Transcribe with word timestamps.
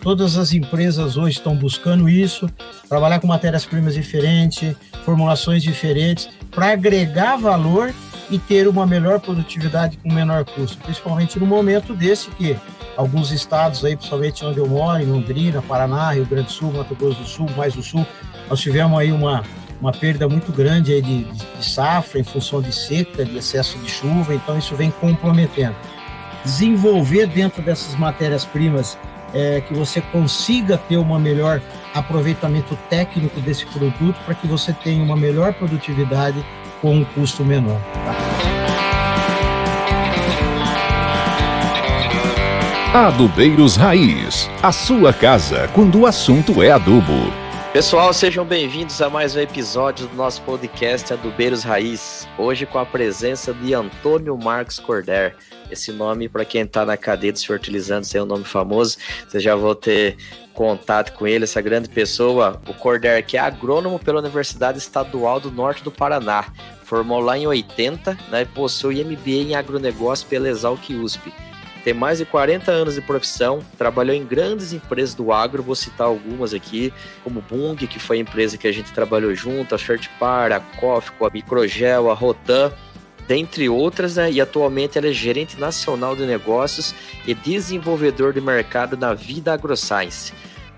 Todas 0.00 0.36
as 0.36 0.52
empresas 0.52 1.16
hoje 1.16 1.36
estão 1.36 1.54
buscando 1.54 2.08
isso, 2.08 2.50
trabalhar 2.88 3.20
com 3.20 3.26
matérias-primas 3.26 3.94
diferentes, 3.94 4.74
formulações 5.04 5.62
diferentes, 5.62 6.28
para 6.50 6.72
agregar 6.72 7.36
valor 7.36 7.94
e 8.30 8.38
ter 8.38 8.66
uma 8.66 8.86
melhor 8.86 9.20
produtividade 9.20 9.96
com 9.98 10.12
menor 10.12 10.44
custo, 10.44 10.78
principalmente 10.78 11.38
no 11.38 11.46
momento 11.46 11.94
desse 11.94 12.30
que 12.30 12.56
alguns 12.96 13.30
estados 13.30 13.84
aí, 13.84 13.96
principalmente 13.96 14.44
onde 14.44 14.58
eu 14.58 14.66
moro, 14.66 15.02
em 15.02 15.06
Londrina, 15.06 15.62
Paraná, 15.62 16.12
Rio 16.12 16.26
Grande 16.26 16.46
do 16.46 16.52
Sul, 16.52 16.72
Mato 16.72 16.94
Grosso 16.94 17.20
do 17.20 17.28
Sul, 17.28 17.48
mais 17.56 17.74
do 17.74 17.82
Sul, 17.82 18.06
nós 18.48 18.60
tivemos 18.60 18.98
aí 18.98 19.12
uma, 19.12 19.44
uma 19.80 19.92
perda 19.92 20.28
muito 20.28 20.50
grande 20.50 20.92
aí 20.92 21.02
de, 21.02 21.24
de 21.24 21.64
safra 21.64 22.20
em 22.20 22.24
função 22.24 22.60
de 22.60 22.72
seca, 22.72 23.24
de 23.24 23.36
excesso 23.36 23.78
de 23.78 23.88
chuva, 23.88 24.34
então 24.34 24.58
isso 24.58 24.74
vem 24.74 24.90
comprometendo. 24.90 25.76
Desenvolver 26.44 27.26
dentro 27.26 27.62
dessas 27.62 27.94
matérias-primas 27.94 28.98
é, 29.34 29.60
que 29.60 29.74
você 29.74 30.00
consiga 30.00 30.76
ter 30.76 30.96
um 30.96 31.18
melhor 31.18 31.60
aproveitamento 31.94 32.78
técnico 32.88 33.40
desse 33.40 33.66
produto 33.66 34.16
para 34.24 34.34
que 34.34 34.46
você 34.46 34.72
tenha 34.72 35.02
uma 35.02 35.16
melhor 35.16 35.52
produtividade 35.54 36.44
com 36.80 36.96
um 36.96 37.04
custo 37.04 37.44
menor. 37.44 37.80
Tá? 37.94 38.52
Adubeiros 43.06 43.76
Raiz, 43.76 44.50
a 44.62 44.70
sua 44.70 45.14
casa 45.14 45.66
quando 45.72 46.00
o 46.00 46.06
assunto 46.06 46.62
é 46.62 46.70
adubo. 46.70 47.41
Pessoal, 47.72 48.12
sejam 48.12 48.44
bem-vindos 48.44 49.00
a 49.00 49.08
mais 49.08 49.34
um 49.34 49.40
episódio 49.40 50.06
do 50.06 50.14
nosso 50.14 50.42
podcast 50.42 51.10
Adubeiros 51.10 51.62
Raiz. 51.62 52.28
Hoje 52.36 52.66
com 52.66 52.78
a 52.78 52.84
presença 52.84 53.54
de 53.54 53.72
Antônio 53.72 54.36
Marcos 54.36 54.78
Corder. 54.78 55.34
Esse 55.70 55.90
nome, 55.90 56.28
para 56.28 56.44
quem 56.44 56.64
está 56.64 56.84
na 56.84 56.98
cadeia 56.98 57.32
dos 57.32 57.42
fertilizantes, 57.42 58.14
é 58.14 58.22
um 58.22 58.26
nome 58.26 58.44
famoso. 58.44 58.98
Você 59.26 59.40
já 59.40 59.56
vou 59.56 59.74
ter 59.74 60.18
contato 60.52 61.14
com 61.14 61.26
ele, 61.26 61.44
essa 61.44 61.62
grande 61.62 61.88
pessoa. 61.88 62.60
O 62.68 62.74
Corder, 62.74 63.24
que 63.24 63.38
é 63.38 63.40
agrônomo 63.40 63.98
pela 63.98 64.20
Universidade 64.20 64.76
Estadual 64.76 65.40
do 65.40 65.50
Norte 65.50 65.82
do 65.82 65.90
Paraná. 65.90 66.44
Formou 66.84 67.20
lá 67.20 67.38
em 67.38 67.46
80 67.46 68.18
né, 68.30 68.42
e 68.42 68.44
possui 68.44 69.02
MBA 69.02 69.30
em 69.30 69.54
agronegócio 69.54 70.26
pela 70.28 70.46
Exalc 70.46 70.90
USP 70.90 71.32
tem 71.84 71.92
mais 71.92 72.18
de 72.18 72.24
40 72.24 72.70
anos 72.70 72.94
de 72.94 73.00
profissão, 73.00 73.60
trabalhou 73.76 74.14
em 74.14 74.24
grandes 74.24 74.72
empresas 74.72 75.14
do 75.14 75.32
agro, 75.32 75.62
vou 75.62 75.74
citar 75.74 76.06
algumas 76.06 76.54
aqui, 76.54 76.92
como 77.24 77.40
Bung, 77.40 77.76
que 77.86 77.98
foi 77.98 78.18
a 78.18 78.20
empresa 78.20 78.56
que 78.56 78.68
a 78.68 78.72
gente 78.72 78.92
trabalhou 78.92 79.34
junto, 79.34 79.74
a 79.74 79.78
Fertipar, 79.78 80.52
a 80.52 80.60
Cofco, 80.60 81.26
a 81.26 81.30
Microgel, 81.30 82.10
a 82.10 82.14
Rotan, 82.14 82.72
dentre 83.26 83.68
outras, 83.68 84.16
né? 84.16 84.30
e 84.30 84.40
atualmente 84.40 84.96
ela 84.96 85.08
é 85.08 85.12
gerente 85.12 85.58
nacional 85.58 86.14
de 86.14 86.24
negócios 86.24 86.94
e 87.26 87.34
desenvolvedor 87.34 88.32
de 88.32 88.40
mercado 88.40 88.96
na 88.96 89.12
Vida 89.12 89.52
AgroScience. 89.52 90.32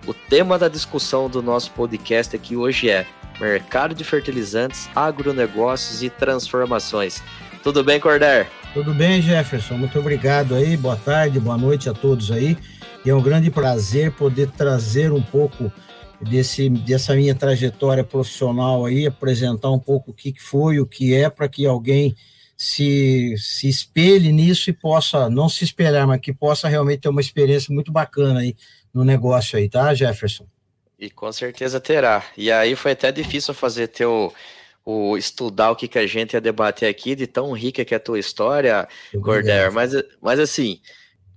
O 0.07 0.15
tema 0.15 0.59
da 0.59 0.69
discussão 0.69 1.29
do 1.29 1.43
nosso 1.43 1.71
podcast 1.73 2.35
aqui 2.37 2.57
hoje 2.57 2.91
é 2.91 3.07
Mercado 3.41 3.95
de 3.95 4.05
Fertilizantes, 4.05 4.89
Agronegócios 4.95 6.03
e 6.03 6.11
Transformações. 6.11 7.23
Tudo 7.63 7.83
bem, 7.83 7.99
Corder? 7.99 8.47
Tudo 8.75 8.93
bem, 8.93 9.23
Jefferson? 9.23 9.77
Muito 9.77 9.97
obrigado 10.01 10.53
aí. 10.53 10.77
Boa 10.77 10.97
tarde, 10.97 11.39
boa 11.39 11.57
noite 11.57 11.89
a 11.89 11.95
todos 11.95 12.33
aí. 12.33 12.59
E 13.05 13.09
é 13.09 13.15
um 13.15 13.23
grande 13.23 13.49
prazer 13.49 14.11
poder 14.11 14.51
trazer 14.51 15.13
um 15.13 15.23
pouco 15.23 15.73
desse, 16.21 16.69
dessa 16.69 17.15
minha 17.15 17.37
trajetória 17.37 18.03
profissional 18.03 18.85
aí, 18.85 19.07
apresentar 19.07 19.71
um 19.71 19.79
pouco 19.79 20.11
o 20.11 20.15
que 20.15 20.35
foi, 20.41 20.81
o 20.81 20.87
que 20.87 21.15
é, 21.15 21.31
para 21.31 21.49
que 21.49 21.65
alguém 21.65 22.17
se, 22.57 23.37
se 23.39 23.69
espelhe 23.69 24.33
nisso 24.33 24.69
e 24.71 24.73
possa, 24.73 25.31
não 25.31 25.49
se 25.49 25.63
espelhar, 25.63 26.05
mas 26.09 26.21
que 26.21 26.33
possa 26.33 26.67
realmente 26.67 27.03
ter 27.03 27.09
uma 27.09 27.21
experiência 27.21 27.73
muito 27.73 27.93
bacana 27.93 28.41
aí 28.41 28.57
no 28.93 29.05
negócio 29.05 29.57
aí, 29.57 29.69
tá, 29.69 29.95
Jefferson? 29.95 30.49
E 30.99 31.09
com 31.09 31.31
certeza 31.31 31.79
terá. 31.79 32.25
E 32.37 32.51
aí 32.51 32.75
foi 32.75 32.91
até 32.91 33.13
difícil 33.13 33.55
fazer 33.55 33.87
teu 33.87 34.35
o 34.85 35.17
estudar 35.17 35.71
o 35.71 35.77
que, 35.77 35.89
que 35.89 35.99
a 35.99 36.07
gente 36.07 36.35
ia 36.35 36.41
debater 36.41 36.89
aqui, 36.89 37.15
de 37.15 37.27
tão 37.27 37.53
rica 37.53 37.85
que 37.85 37.95
é 37.95 37.97
a 37.97 38.01
tua 38.01 38.19
história, 38.19 38.87
Corder. 39.23 39.73
Mas, 39.73 39.93
mas 40.21 40.39
assim, 40.39 40.81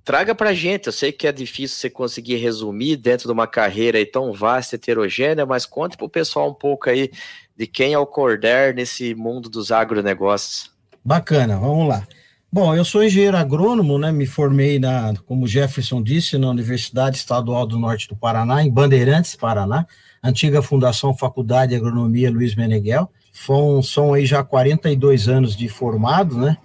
traga 0.03 0.35
pra 0.35 0.53
gente. 0.53 0.87
Eu 0.87 0.93
sei 0.93 1.11
que 1.11 1.27
é 1.27 1.31
difícil 1.31 1.77
você 1.77 1.89
conseguir 1.89 2.37
resumir 2.37 2.97
dentro 2.97 3.27
de 3.27 3.31
uma 3.31 3.47
carreira 3.47 3.97
aí 3.97 4.05
tão 4.05 4.33
vasta 4.33 4.75
e 4.75 4.77
heterogênea, 4.77 5.45
mas 5.45 5.65
conte 5.65 5.97
pro 5.97 6.09
pessoal 6.09 6.49
um 6.49 6.53
pouco 6.53 6.89
aí 6.89 7.11
de 7.55 7.65
quem 7.65 7.93
é 7.93 7.99
o 7.99 8.05
Corder 8.05 8.75
nesse 8.75 9.15
mundo 9.15 9.49
dos 9.49 9.71
agronegócios. 9.71 10.71
Bacana, 11.03 11.57
vamos 11.57 11.87
lá. 11.87 12.07
Bom, 12.51 12.73
eu 12.73 12.85
sou 12.85 13.03
engenheiro 13.03 13.35
agrônomo, 13.35 13.99
né? 13.99 14.11
Me 14.11 14.25
formei 14.25 14.79
na, 14.79 15.13
como 15.25 15.47
Jefferson 15.47 16.01
disse, 16.01 16.37
na 16.37 16.49
Universidade 16.49 17.17
Estadual 17.17 17.67
do 17.67 17.77
Norte 17.77 18.07
do 18.07 18.15
Paraná, 18.15 18.63
em 18.63 18.71
Bandeirantes, 18.71 19.35
Paraná, 19.35 19.85
antiga 20.23 20.61
Fundação 20.61 21.13
Faculdade 21.13 21.71
de 21.71 21.75
Agronomia 21.75 22.31
Luiz 22.31 22.55
Meneghel. 22.55 23.11
São, 23.45 23.83
são 23.83 24.13
aí 24.13 24.25
já 24.25 24.43
42 24.43 25.27
anos 25.27 25.55
de 25.55 25.69
formado, 25.69 26.37
né? 26.37 26.57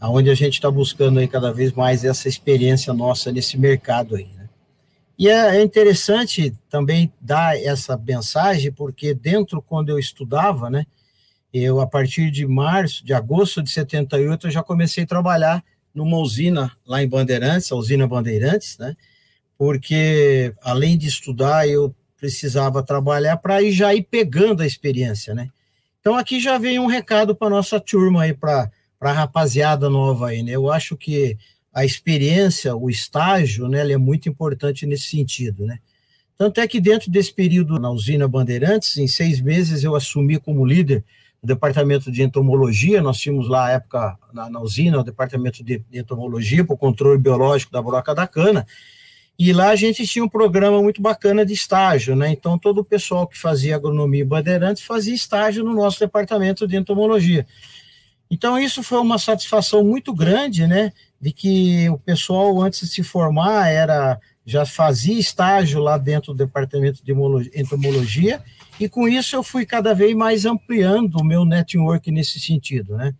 Onde 0.00 0.30
a 0.30 0.34
gente 0.34 0.54
está 0.54 0.70
buscando 0.70 1.18
aí 1.18 1.26
cada 1.26 1.52
vez 1.52 1.72
mais 1.72 2.04
essa 2.04 2.28
experiência 2.28 2.92
nossa 2.92 3.30
nesse 3.32 3.58
mercado 3.58 4.14
aí, 4.14 4.28
né? 4.36 4.48
E 5.18 5.28
é, 5.28 5.56
é 5.56 5.62
interessante 5.62 6.56
também 6.70 7.12
dar 7.20 7.60
essa 7.60 7.96
mensagem, 7.96 8.72
porque 8.72 9.14
dentro, 9.14 9.60
quando 9.60 9.88
eu 9.90 9.98
estudava, 9.98 10.70
né? 10.70 10.86
Eu, 11.52 11.80
a 11.80 11.86
partir 11.86 12.30
de 12.30 12.46
março, 12.46 13.04
de 13.04 13.12
agosto 13.12 13.62
de 13.62 13.70
78, 13.70 14.46
eu 14.46 14.50
já 14.50 14.62
comecei 14.62 15.04
a 15.04 15.06
trabalhar 15.06 15.62
numa 15.94 16.16
usina 16.16 16.72
lá 16.86 17.02
em 17.02 17.08
Bandeirantes, 17.08 17.70
a 17.70 17.76
usina 17.76 18.06
Bandeirantes, 18.06 18.78
né? 18.78 18.96
Porque 19.58 20.54
além 20.62 20.96
de 20.96 21.08
estudar, 21.08 21.68
eu 21.68 21.94
precisava 22.16 22.82
trabalhar 22.82 23.36
para 23.36 23.60
ir 23.60 23.72
já 23.72 23.92
ir 23.94 24.02
pegando 24.02 24.62
a 24.62 24.66
experiência, 24.66 25.34
né? 25.34 25.50
Então 26.02 26.16
aqui 26.16 26.40
já 26.40 26.58
vem 26.58 26.80
um 26.80 26.86
recado 26.86 27.32
para 27.32 27.48
nossa 27.48 27.78
turma 27.78 28.24
aí, 28.24 28.34
para 28.34 28.68
a 29.00 29.12
rapaziada 29.12 29.88
nova 29.88 30.30
aí, 30.30 30.42
né? 30.42 30.50
Eu 30.50 30.68
acho 30.70 30.96
que 30.96 31.38
a 31.72 31.84
experiência, 31.84 32.74
o 32.74 32.90
estágio, 32.90 33.68
né, 33.68 33.88
é 33.88 33.96
muito 33.96 34.28
importante 34.28 34.84
nesse 34.84 35.04
sentido, 35.04 35.64
né? 35.64 35.78
Tanto 36.36 36.60
é 36.60 36.66
que 36.66 36.80
dentro 36.80 37.08
desse 37.08 37.32
período 37.32 37.78
na 37.78 37.88
usina 37.88 38.26
Bandeirantes, 38.26 38.96
em 38.96 39.06
seis 39.06 39.40
meses 39.40 39.84
eu 39.84 39.94
assumi 39.94 40.40
como 40.40 40.66
líder 40.66 41.04
o 41.40 41.46
departamento 41.46 42.10
de 42.10 42.20
entomologia, 42.20 43.00
nós 43.00 43.18
tínhamos 43.18 43.48
lá 43.48 43.66
a 43.66 43.70
época 43.70 44.18
na, 44.32 44.50
na 44.50 44.60
usina 44.60 44.98
o 44.98 45.04
departamento 45.04 45.62
de, 45.62 45.84
de 45.88 45.98
entomologia 45.98 46.64
para 46.64 46.74
o 46.74 46.78
controle 46.78 47.20
biológico 47.20 47.70
da 47.70 47.80
broca 47.80 48.12
da 48.12 48.26
cana, 48.26 48.66
e 49.38 49.52
lá 49.52 49.70
a 49.70 49.76
gente 49.76 50.06
tinha 50.06 50.24
um 50.24 50.28
programa 50.28 50.80
muito 50.82 51.00
bacana 51.00 51.44
de 51.44 51.52
estágio, 51.52 52.14
né? 52.14 52.30
Então 52.30 52.58
todo 52.58 52.78
o 52.78 52.84
pessoal 52.84 53.26
que 53.26 53.38
fazia 53.38 53.76
agronomia 53.76 54.24
Bandeirantes 54.24 54.82
fazia 54.82 55.14
estágio 55.14 55.64
no 55.64 55.72
nosso 55.72 55.98
departamento 55.98 56.66
de 56.66 56.76
entomologia. 56.76 57.46
Então 58.30 58.58
isso 58.58 58.82
foi 58.82 58.98
uma 58.98 59.18
satisfação 59.18 59.84
muito 59.84 60.14
grande, 60.14 60.66
né? 60.66 60.92
De 61.20 61.32
que 61.32 61.88
o 61.90 61.98
pessoal 61.98 62.60
antes 62.60 62.80
de 62.80 62.86
se 62.86 63.02
formar 63.02 63.68
era 63.68 64.18
já 64.44 64.66
fazia 64.66 65.18
estágio 65.18 65.80
lá 65.80 65.96
dentro 65.96 66.32
do 66.32 66.38
departamento 66.38 67.04
de 67.04 67.12
entomologia 67.54 68.42
e 68.78 68.88
com 68.88 69.06
isso 69.06 69.36
eu 69.36 69.42
fui 69.42 69.64
cada 69.64 69.94
vez 69.94 70.14
mais 70.16 70.44
ampliando 70.44 71.16
o 71.16 71.24
meu 71.24 71.44
network 71.44 72.10
nesse 72.10 72.40
sentido, 72.40 72.96
né? 72.96 73.14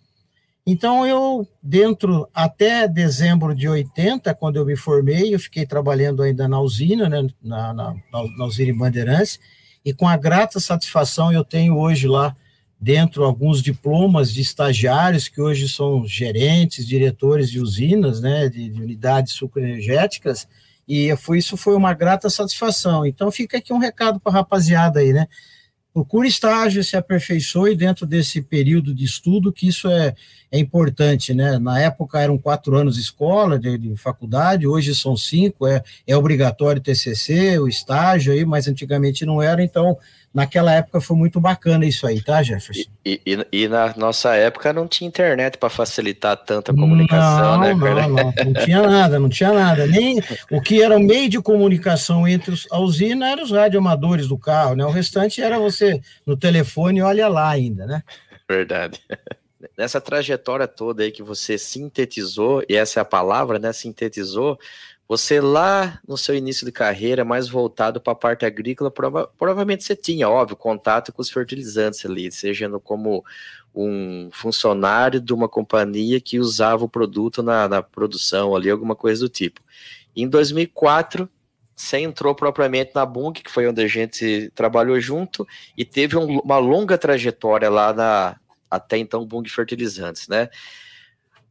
Então, 0.64 1.04
eu, 1.04 1.46
dentro, 1.60 2.28
até 2.32 2.86
dezembro 2.86 3.54
de 3.54 3.68
80, 3.68 4.32
quando 4.34 4.56
eu 4.56 4.64
me 4.64 4.76
formei, 4.76 5.34
eu 5.34 5.38
fiquei 5.40 5.66
trabalhando 5.66 6.22
ainda 6.22 6.46
na 6.46 6.60
usina, 6.60 7.08
né, 7.08 7.26
na, 7.42 7.74
na, 7.74 7.94
na 8.12 8.44
usina 8.44 8.72
Bandeirantes, 8.76 9.40
e 9.84 9.92
com 9.92 10.06
a 10.06 10.16
grata 10.16 10.60
satisfação 10.60 11.32
eu 11.32 11.42
tenho 11.42 11.76
hoje 11.76 12.06
lá 12.06 12.36
dentro 12.80 13.24
alguns 13.24 13.60
diplomas 13.60 14.32
de 14.32 14.40
estagiários 14.40 15.28
que 15.28 15.40
hoje 15.40 15.68
são 15.68 16.06
gerentes, 16.06 16.86
diretores 16.86 17.50
de 17.50 17.60
usinas, 17.60 18.20
né, 18.20 18.48
de, 18.48 18.68
de 18.68 18.80
unidades 18.80 19.32
sucroenergéticas, 19.32 20.46
e 20.86 21.14
foi, 21.16 21.38
isso 21.38 21.56
foi 21.56 21.74
uma 21.74 21.94
grata 21.94 22.28
satisfação. 22.30 23.04
Então 23.04 23.30
fica 23.32 23.58
aqui 23.58 23.72
um 23.72 23.78
recado 23.78 24.20
para 24.20 24.32
a 24.32 24.34
rapaziada 24.36 25.00
aí, 25.00 25.12
né? 25.12 25.26
Procure 25.92 26.26
estágio, 26.26 26.82
se 26.82 26.96
aperfeiçoe 26.96 27.76
dentro 27.76 28.06
desse 28.06 28.40
período 28.40 28.94
de 28.94 29.04
estudo, 29.04 29.52
que 29.52 29.68
isso 29.68 29.88
é, 29.88 30.14
é 30.50 30.58
importante, 30.58 31.34
né? 31.34 31.58
Na 31.58 31.80
época 31.80 32.20
eram 32.20 32.38
quatro 32.38 32.76
anos 32.76 32.96
de 32.96 33.02
escola, 33.02 33.58
de, 33.58 33.76
de 33.76 33.96
faculdade, 33.96 34.66
hoje 34.66 34.94
são 34.94 35.16
cinco, 35.16 35.66
é, 35.66 35.82
é 36.06 36.16
obrigatório 36.16 36.80
TCC, 36.80 37.58
o 37.58 37.68
estágio 37.68 38.32
aí, 38.32 38.44
mas 38.44 38.66
antigamente 38.66 39.26
não 39.26 39.42
era, 39.42 39.62
então 39.62 39.98
naquela 40.32 40.72
época 40.72 41.00
foi 41.00 41.16
muito 41.16 41.40
bacana 41.40 41.84
isso 41.84 42.06
aí, 42.06 42.22
tá, 42.22 42.42
Jefferson? 42.42 42.88
E, 43.04 43.20
e, 43.26 43.64
e 43.64 43.68
na 43.68 43.94
nossa 43.96 44.34
época 44.34 44.72
não 44.72 44.88
tinha 44.88 45.08
internet 45.08 45.58
para 45.58 45.68
facilitar 45.68 46.36
tanta 46.36 46.72
comunicação, 46.72 47.58
não, 47.58 47.60
né, 47.60 47.74
Não, 47.74 48.08
não, 48.08 48.32
não 48.32 48.64
tinha 48.64 48.82
nada, 48.82 49.18
não 49.18 49.28
tinha 49.28 49.52
nada. 49.52 49.86
Nem 49.86 50.22
o 50.50 50.60
que 50.60 50.82
era 50.82 50.96
o 50.96 51.00
meio 51.00 51.28
de 51.28 51.40
comunicação 51.40 52.26
entre 52.26 52.52
os, 52.52 52.66
a 52.70 52.78
usina 52.78 53.30
eram 53.30 53.42
os 53.42 53.50
radioamadores 53.50 54.26
do 54.26 54.38
carro, 54.38 54.74
né? 54.74 54.84
O 54.84 54.90
restante 54.90 55.42
era 55.42 55.58
você 55.58 56.00
no 56.26 56.36
telefone, 56.36 57.02
olha 57.02 57.28
lá 57.28 57.50
ainda, 57.50 57.86
né? 57.86 58.02
Verdade. 58.48 59.00
Nessa 59.78 60.00
trajetória 60.00 60.66
toda 60.66 61.04
aí 61.04 61.12
que 61.12 61.22
você 61.22 61.56
sintetizou, 61.56 62.64
e 62.68 62.74
essa 62.74 62.98
é 62.98 63.02
a 63.02 63.04
palavra, 63.04 63.60
né? 63.60 63.72
Sintetizou, 63.72 64.58
Você 65.12 65.42
lá 65.42 66.00
no 66.08 66.16
seu 66.16 66.34
início 66.34 66.64
de 66.64 66.72
carreira, 66.72 67.22
mais 67.22 67.46
voltado 67.46 68.00
para 68.00 68.14
a 68.14 68.16
parte 68.16 68.46
agrícola, 68.46 68.90
prova 68.90 69.30
provavelmente 69.36 69.84
você 69.84 69.94
tinha, 69.94 70.26
óbvio, 70.26 70.56
contato 70.56 71.12
com 71.12 71.20
os 71.20 71.28
fertilizantes 71.28 72.06
ali, 72.06 72.32
seja 72.32 72.66
no, 72.66 72.80
como 72.80 73.22
um 73.74 74.30
funcionário 74.32 75.20
de 75.20 75.34
uma 75.34 75.50
companhia 75.50 76.18
que 76.18 76.38
usava 76.38 76.86
o 76.86 76.88
produto 76.88 77.42
na, 77.42 77.68
na 77.68 77.82
produção 77.82 78.56
ali, 78.56 78.70
alguma 78.70 78.96
coisa 78.96 79.20
do 79.20 79.28
tipo. 79.28 79.60
Em 80.16 80.26
2004, 80.26 81.28
você 81.76 81.98
entrou 81.98 82.34
propriamente 82.34 82.92
na 82.94 83.04
Bung, 83.04 83.34
que 83.34 83.50
foi 83.50 83.68
onde 83.68 83.82
a 83.82 83.88
gente 83.88 84.50
trabalhou 84.54 84.98
junto, 84.98 85.46
e 85.76 85.84
teve 85.84 86.16
um, 86.16 86.38
uma 86.38 86.56
longa 86.56 86.96
trajetória 86.96 87.68
lá 87.68 87.92
na 87.92 88.36
até 88.70 88.96
então 88.96 89.26
Bung 89.26 89.46
Fertilizantes, 89.46 90.26
né? 90.26 90.48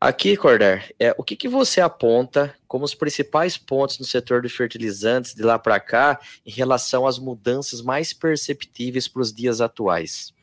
Aqui, 0.02 0.36
Corder, 0.36 0.92
é, 1.00 1.14
o 1.16 1.24
que, 1.24 1.36
que 1.36 1.48
você 1.48 1.80
aponta 1.80 2.56
como 2.68 2.84
os 2.84 2.96
principais 2.96 3.56
pontos 3.56 4.00
no 4.00 4.06
setor 4.06 4.42
de 4.42 4.50
fertilizantes 4.50 5.36
de 5.36 5.44
lá 5.44 5.60
para 5.60 5.80
cá 5.80 6.20
em 6.44 6.50
relação 6.50 7.06
às 7.06 7.20
mudanças 7.20 7.84
mais 7.84 8.12
perceptíveis 8.12 9.08
para 9.08 9.22
os 9.22 9.32
dias 9.32 9.62
atuais? 9.62 10.34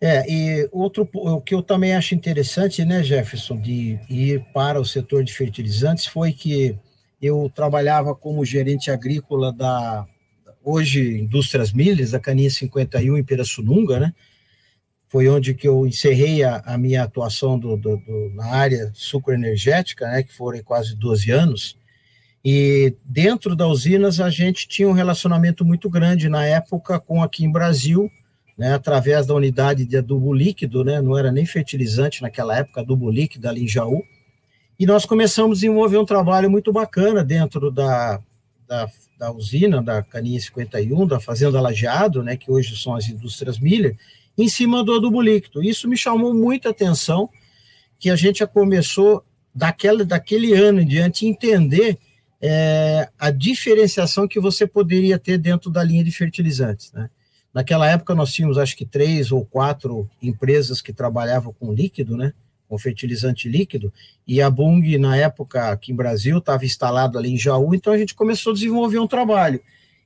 É, 0.00 0.24
e 0.26 0.68
outro, 0.72 1.06
o 1.12 1.38
que 1.38 1.54
eu 1.54 1.62
também 1.62 1.94
acho 1.94 2.14
interessante, 2.14 2.82
né, 2.82 3.02
Jefferson, 3.02 3.60
de 3.60 3.98
ir 4.08 4.42
para 4.54 4.80
o 4.80 4.86
setor 4.86 5.22
de 5.22 5.34
fertilizantes 5.34 6.06
foi 6.06 6.32
que 6.32 6.74
eu 7.20 7.52
trabalhava 7.54 8.14
como 8.14 8.42
gerente 8.42 8.90
agrícola 8.90 9.52
da, 9.52 10.06
hoje, 10.64 11.20
Indústrias 11.20 11.74
Milhas, 11.74 12.12
da 12.12 12.20
Caninha 12.20 12.48
51 12.48 13.18
em 13.18 13.24
Pirassununga, 13.24 14.00
né, 14.00 14.14
foi 15.16 15.30
onde 15.30 15.54
que 15.54 15.66
eu 15.66 15.86
encerrei 15.86 16.44
a, 16.44 16.56
a 16.66 16.76
minha 16.76 17.02
atuação 17.02 17.58
do, 17.58 17.74
do, 17.74 17.96
do, 17.96 18.32
na 18.34 18.48
área 18.48 18.90
sucroenergética, 18.92 20.06
né, 20.06 20.22
que 20.22 20.30
foram 20.30 20.62
quase 20.62 20.94
12 20.94 21.30
anos, 21.30 21.74
e 22.44 22.94
dentro 23.02 23.56
da 23.56 23.66
usinas 23.66 24.20
a 24.20 24.28
gente 24.28 24.68
tinha 24.68 24.86
um 24.86 24.92
relacionamento 24.92 25.64
muito 25.64 25.88
grande 25.88 26.28
na 26.28 26.44
época 26.44 27.00
com 27.00 27.22
aqui 27.22 27.46
em 27.46 27.50
Brasil, 27.50 28.12
né, 28.58 28.74
através 28.74 29.24
da 29.24 29.32
unidade 29.32 29.86
de 29.86 29.96
adubo 29.96 30.34
líquido, 30.34 30.84
né, 30.84 31.00
não 31.00 31.16
era 31.16 31.32
nem 31.32 31.46
fertilizante 31.46 32.20
naquela 32.20 32.54
época, 32.54 32.82
adubo 32.82 33.10
líquido 33.10 33.48
ali 33.48 33.64
em 33.64 33.68
Jaú, 33.68 34.04
e 34.78 34.84
nós 34.84 35.06
começamos 35.06 35.56
a 35.56 35.60
desenvolver 35.62 35.96
um 35.96 36.04
trabalho 36.04 36.50
muito 36.50 36.74
bacana 36.74 37.24
dentro 37.24 37.70
da, 37.70 38.20
da, 38.68 38.86
da 39.18 39.32
usina, 39.32 39.82
da 39.82 40.02
Caninha 40.02 40.38
51, 40.38 41.06
da 41.06 41.18
Fazenda 41.18 41.58
Lajeado, 41.58 42.22
né, 42.22 42.36
que 42.36 42.50
hoje 42.50 42.76
são 42.76 42.94
as 42.94 43.08
indústrias 43.08 43.58
Miller, 43.58 43.96
em 44.36 44.48
cima 44.48 44.84
do 44.84 44.94
adubo 44.94 45.20
líquido. 45.20 45.62
Isso 45.62 45.88
me 45.88 45.96
chamou 45.96 46.34
muita 46.34 46.70
atenção, 46.70 47.28
que 47.98 48.10
a 48.10 48.16
gente 48.16 48.40
já 48.40 48.46
começou, 48.46 49.24
daquela, 49.54 50.04
daquele 50.04 50.52
ano 50.52 50.80
em 50.80 50.86
diante, 50.86 51.26
entender 51.26 51.98
é, 52.40 53.08
a 53.18 53.30
diferenciação 53.30 54.28
que 54.28 54.38
você 54.38 54.66
poderia 54.66 55.18
ter 55.18 55.38
dentro 55.38 55.70
da 55.70 55.82
linha 55.82 56.04
de 56.04 56.10
fertilizantes, 56.10 56.92
né? 56.92 57.08
Naquela 57.54 57.88
época 57.88 58.14
nós 58.14 58.34
tínhamos 58.34 58.58
acho 58.58 58.76
que 58.76 58.84
três 58.84 59.32
ou 59.32 59.42
quatro 59.42 60.06
empresas 60.22 60.82
que 60.82 60.92
trabalhavam 60.92 61.54
com 61.54 61.72
líquido, 61.72 62.14
né? 62.14 62.34
Com 62.68 62.78
fertilizante 62.78 63.48
líquido, 63.48 63.90
e 64.26 64.42
a 64.42 64.50
Bung, 64.50 64.98
na 64.98 65.16
época 65.16 65.70
aqui 65.70 65.92
em 65.92 65.96
Brasil, 65.96 66.36
estava 66.36 66.66
instalado 66.66 67.16
ali 67.16 67.32
em 67.32 67.38
Jaú, 67.38 67.74
então 67.74 67.94
a 67.94 67.98
gente 67.98 68.14
começou 68.14 68.50
a 68.50 68.54
desenvolver 68.54 68.98
um 68.98 69.06
trabalho. 69.06 69.60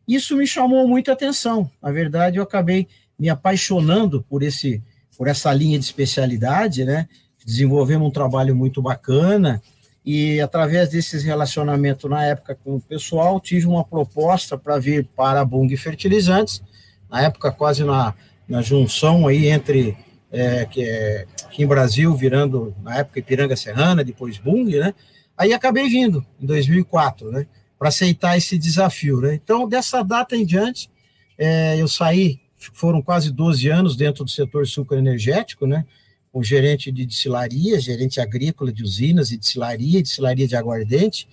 Isso 0.07 0.37
me 0.37 0.47
chamou 0.47 0.87
muita 0.87 1.13
atenção. 1.13 1.69
Na 1.83 1.91
verdade, 1.91 2.37
eu 2.37 2.43
acabei 2.43 2.87
me 3.21 3.29
apaixonando 3.29 4.25
por 4.29 4.43
esse 4.43 4.83
por 5.17 5.29
essa 5.29 5.53
linha 5.53 5.79
de 5.79 5.85
especialidade, 5.85 6.83
né? 6.83 7.07
Desenvolvemos 7.45 8.09
um 8.09 8.11
trabalho 8.11 8.57
muito 8.57 8.81
bacana 8.81 9.61
e 10.05 10.41
através 10.41 10.89
desses 10.89 11.23
relacionamentos 11.23 12.09
na 12.09 12.25
época 12.25 12.55
com 12.65 12.77
o 12.77 12.81
pessoal, 12.81 13.39
tive 13.39 13.67
uma 13.67 13.85
proposta 13.85 14.57
para 14.57 14.79
vir 14.79 15.07
para 15.15 15.43
a 15.43 15.45
Bung 15.45 15.69
Fertilizantes 15.77 16.63
na 17.11 17.23
época 17.23 17.53
quase 17.53 17.85
na, 17.85 18.15
na 18.49 18.63
junção 18.63 19.27
aí 19.27 19.49
entre 19.49 19.95
é, 20.33 20.65
que 20.65 20.83
é 20.83 21.27
aqui 21.45 21.65
em 21.65 21.67
Brasil, 21.67 22.15
virando 22.15 22.75
na 22.83 22.99
época 22.99 23.19
Ipiranga 23.19 23.57
Serrana, 23.57 24.03
depois 24.03 24.39
Bung, 24.39 24.71
né? 24.79 24.95
Aí 25.37 25.53
acabei 25.53 25.89
vindo 25.89 26.25
em 26.41 26.47
2004, 26.47 27.31
né? 27.31 27.47
Para 27.79 27.89
aceitar 27.89 28.39
esse 28.39 28.57
desafio, 28.57 29.21
né? 29.21 29.35
Então, 29.35 29.69
dessa 29.69 30.03
data 30.03 30.37
em 30.37 30.47
diante, 30.47 30.89
é, 31.37 31.77
eu 31.81 31.89
saí, 31.89 32.39
foram 32.73 33.01
quase 33.01 33.31
12 33.33 33.69
anos 33.69 33.97
dentro 33.97 34.25
do 34.25 34.31
setor 34.31 34.67
sucroenergético, 34.67 35.67
né? 35.67 35.85
Com 36.33 36.43
gerente 36.43 36.93
de 36.93 37.07
destilaria, 37.07 37.81
gerente 37.81 38.21
agrícola 38.21 38.73
de 38.73 38.83
usinas 38.83 39.31
e 39.33 39.37
destilaria, 39.37 40.01
destilaria 40.01 40.47
de 40.47 40.55
aguardente, 40.55 41.27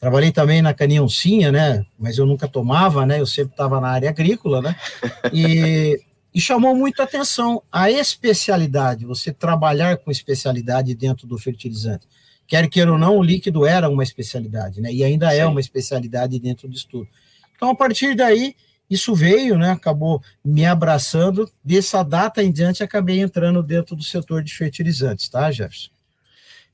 Trabalhei 0.00 0.32
também 0.32 0.62
na 0.62 0.72
Canioncinha, 0.72 1.52
né? 1.52 1.84
Mas 1.98 2.16
eu 2.16 2.24
nunca 2.24 2.48
tomava, 2.48 3.04
né? 3.04 3.20
Eu 3.20 3.26
sempre 3.26 3.52
estava 3.52 3.78
na 3.82 3.88
área 3.88 4.08
agrícola, 4.08 4.62
né? 4.62 4.74
E, 5.30 6.00
e 6.32 6.40
chamou 6.40 6.74
muito 6.74 7.02
a 7.02 7.04
atenção 7.04 7.62
a 7.70 7.90
especialidade, 7.90 9.04
você 9.04 9.30
trabalhar 9.30 9.98
com 9.98 10.10
especialidade 10.10 10.94
dentro 10.94 11.26
do 11.26 11.36
fertilizante. 11.36 12.08
Quer 12.48 12.66
queira 12.70 12.90
ou 12.90 12.98
não, 12.98 13.18
o 13.18 13.22
líquido 13.22 13.66
era 13.66 13.90
uma 13.90 14.02
especialidade, 14.02 14.80
né? 14.80 14.90
E 14.90 15.04
ainda 15.04 15.26
é 15.34 15.36
Sim. 15.36 15.40
é 15.40 15.46
uma 15.46 15.60
especialidade 15.60 16.38
dentro 16.38 16.66
do 16.66 16.74
estudo. 16.74 17.06
Então, 17.54 17.68
a 17.68 17.76
partir 17.76 18.16
daí, 18.16 18.56
isso 18.90 19.14
veio, 19.14 19.56
né? 19.56 19.70
Acabou 19.70 20.20
me 20.44 20.66
abraçando. 20.66 21.48
Dessa 21.62 22.02
data 22.02 22.42
em 22.42 22.50
diante, 22.50 22.82
acabei 22.82 23.20
entrando 23.20 23.62
dentro 23.62 23.94
do 23.94 24.02
setor 24.02 24.42
de 24.42 24.52
fertilizantes, 24.52 25.28
tá, 25.28 25.50
Jefferson? 25.50 25.90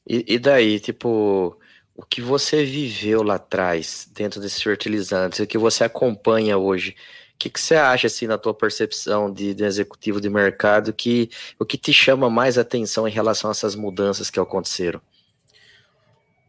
E, 0.08 0.24
e 0.26 0.38
daí, 0.38 0.80
tipo, 0.80 1.58
o 1.94 2.02
que 2.04 2.22
você 2.22 2.64
viveu 2.64 3.22
lá 3.22 3.34
atrás, 3.34 4.08
dentro 4.14 4.40
desses 4.40 4.62
fertilizantes, 4.62 5.40
o 5.40 5.46
que 5.46 5.58
você 5.58 5.84
acompanha 5.84 6.56
hoje, 6.56 6.96
o 7.34 7.38
que, 7.38 7.50
que 7.50 7.60
você 7.60 7.74
acha, 7.74 8.06
assim, 8.06 8.26
na 8.26 8.38
tua 8.38 8.54
percepção 8.54 9.30
de, 9.30 9.52
de, 9.52 9.64
executivo 9.64 10.20
de 10.20 10.30
mercado, 10.30 10.92
que 10.92 11.28
o 11.58 11.66
que 11.66 11.76
te 11.76 11.92
chama 11.92 12.30
mais 12.30 12.56
atenção 12.56 13.06
em 13.06 13.10
relação 13.10 13.50
a 13.50 13.52
essas 13.52 13.74
mudanças 13.74 14.30
que 14.30 14.40
aconteceram? 14.40 15.02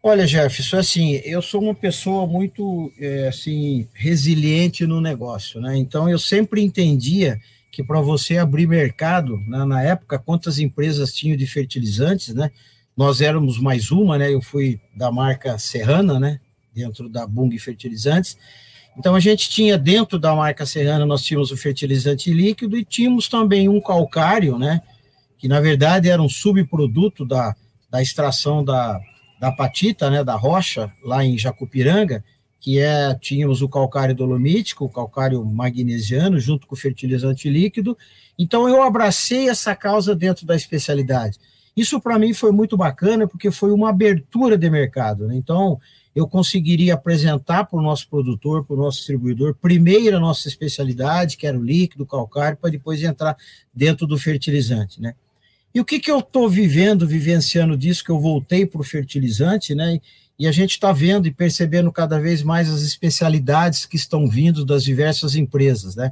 Olha, 0.01 0.27
Jefferson, 0.27 0.77
assim, 0.77 1.21
eu 1.25 1.41
sou 1.41 1.61
uma 1.61 1.73
pessoa 1.73 2.27
muito, 2.27 2.91
é, 2.99 3.27
assim, 3.27 3.87
resiliente 3.93 4.85
no 4.85 5.01
negócio, 5.01 5.59
né? 5.59 5.75
Então, 5.75 6.07
eu 6.07 6.19
sempre 6.19 6.61
entendia 6.61 7.39
que 7.71 7.83
para 7.83 7.99
você 7.99 8.37
abrir 8.37 8.67
mercado, 8.67 9.37
né, 9.47 9.65
na 9.65 9.81
época, 9.83 10.17
quantas 10.17 10.59
empresas 10.59 11.13
tinham 11.13 11.35
de 11.35 11.45
fertilizantes, 11.45 12.33
né? 12.33 12.51
Nós 12.95 13.21
éramos 13.21 13.59
mais 13.59 13.91
uma, 13.91 14.17
né? 14.17 14.33
Eu 14.33 14.41
fui 14.41 14.79
da 14.95 15.11
marca 15.11 15.57
Serrana, 15.57 16.19
né? 16.19 16.39
Dentro 16.73 17.09
da 17.09 17.27
Bung 17.27 17.55
Fertilizantes. 17.59 18.37
Então 18.97 19.13
a 19.13 19.19
gente 19.19 19.47
tinha 19.49 19.77
dentro 19.77 20.17
da 20.17 20.33
marca 20.35 20.65
Serrana 20.65 21.05
nós 21.05 21.21
tínhamos 21.21 21.51
o 21.51 21.57
fertilizante 21.57 22.33
líquido 22.33 22.75
e 22.75 22.83
tínhamos 22.83 23.27
também 23.27 23.69
um 23.69 23.79
calcário, 23.79 24.57
né? 24.57 24.81
Que 25.37 25.47
na 25.47 25.59
verdade 25.59 26.09
era 26.09 26.19
um 26.19 26.27
subproduto 26.29 27.23
da, 27.23 27.55
da 27.91 28.01
extração 28.01 28.65
da, 28.65 28.99
da 29.39 29.51
patita, 29.51 30.09
né? 30.09 30.23
Da 30.23 30.35
rocha 30.35 30.91
lá 31.03 31.23
em 31.23 31.37
Jacupiranga, 31.37 32.23
que 32.59 32.79
é 32.79 33.13
tínhamos 33.15 33.61
o 33.61 33.69
calcário 33.69 34.15
dolomítico, 34.15 34.85
o 34.85 34.89
calcário 34.89 35.43
magnesiano 35.45 36.39
junto 36.39 36.67
com 36.67 36.75
o 36.75 36.77
fertilizante 36.77 37.49
líquido. 37.49 37.97
Então 38.37 38.67
eu 38.67 38.81
abracei 38.81 39.49
essa 39.49 39.75
causa 39.75 40.15
dentro 40.15 40.45
da 40.45 40.55
especialidade. 40.55 41.39
Isso 41.77 42.01
para 42.01 42.17
mim 42.17 42.33
foi 42.33 42.51
muito 42.51 42.75
bacana, 42.75 43.27
porque 43.27 43.51
foi 43.51 43.71
uma 43.71 43.89
abertura 43.89 44.57
de 44.57 44.67
mercado. 44.67 45.27
Né? 45.27 45.35
Então, 45.35 45.79
eu 46.15 46.27
conseguiria 46.27 46.95
apresentar 46.95 47.65
para 47.65 47.77
o 47.77 47.81
nosso 47.83 48.09
produtor, 48.09 48.65
para 48.65 48.75
o 48.75 48.79
nosso 48.79 48.97
distribuidor, 48.97 49.53
primeiro 49.61 50.17
a 50.17 50.19
nossa 50.19 50.47
especialidade, 50.47 51.37
que 51.37 51.45
era 51.45 51.55
o 51.55 51.63
líquido, 51.63 52.03
o 52.03 52.07
calcário, 52.07 52.57
para 52.57 52.71
depois 52.71 53.03
entrar 53.03 53.37
dentro 53.71 54.07
do 54.07 54.17
fertilizante. 54.17 54.99
Né? 54.99 55.13
E 55.77 55.79
o 55.79 55.85
que, 55.85 55.99
que 55.99 56.09
eu 56.09 56.17
estou 56.17 56.49
vivendo, 56.49 57.07
vivenciando 57.07 57.77
disso, 57.77 58.03
que 58.03 58.09
eu 58.09 58.19
voltei 58.19 58.65
para 58.65 58.81
o 58.81 58.83
fertilizante, 58.83 59.75
né? 59.75 60.01
E 60.39 60.47
a 60.47 60.51
gente 60.51 60.71
está 60.71 60.91
vendo 60.91 61.27
e 61.27 61.31
percebendo 61.31 61.91
cada 61.91 62.19
vez 62.19 62.41
mais 62.41 62.67
as 62.67 62.81
especialidades 62.81 63.85
que 63.85 63.95
estão 63.95 64.27
vindo 64.27 64.65
das 64.65 64.83
diversas 64.83 65.35
empresas, 65.35 65.95
né? 65.95 66.11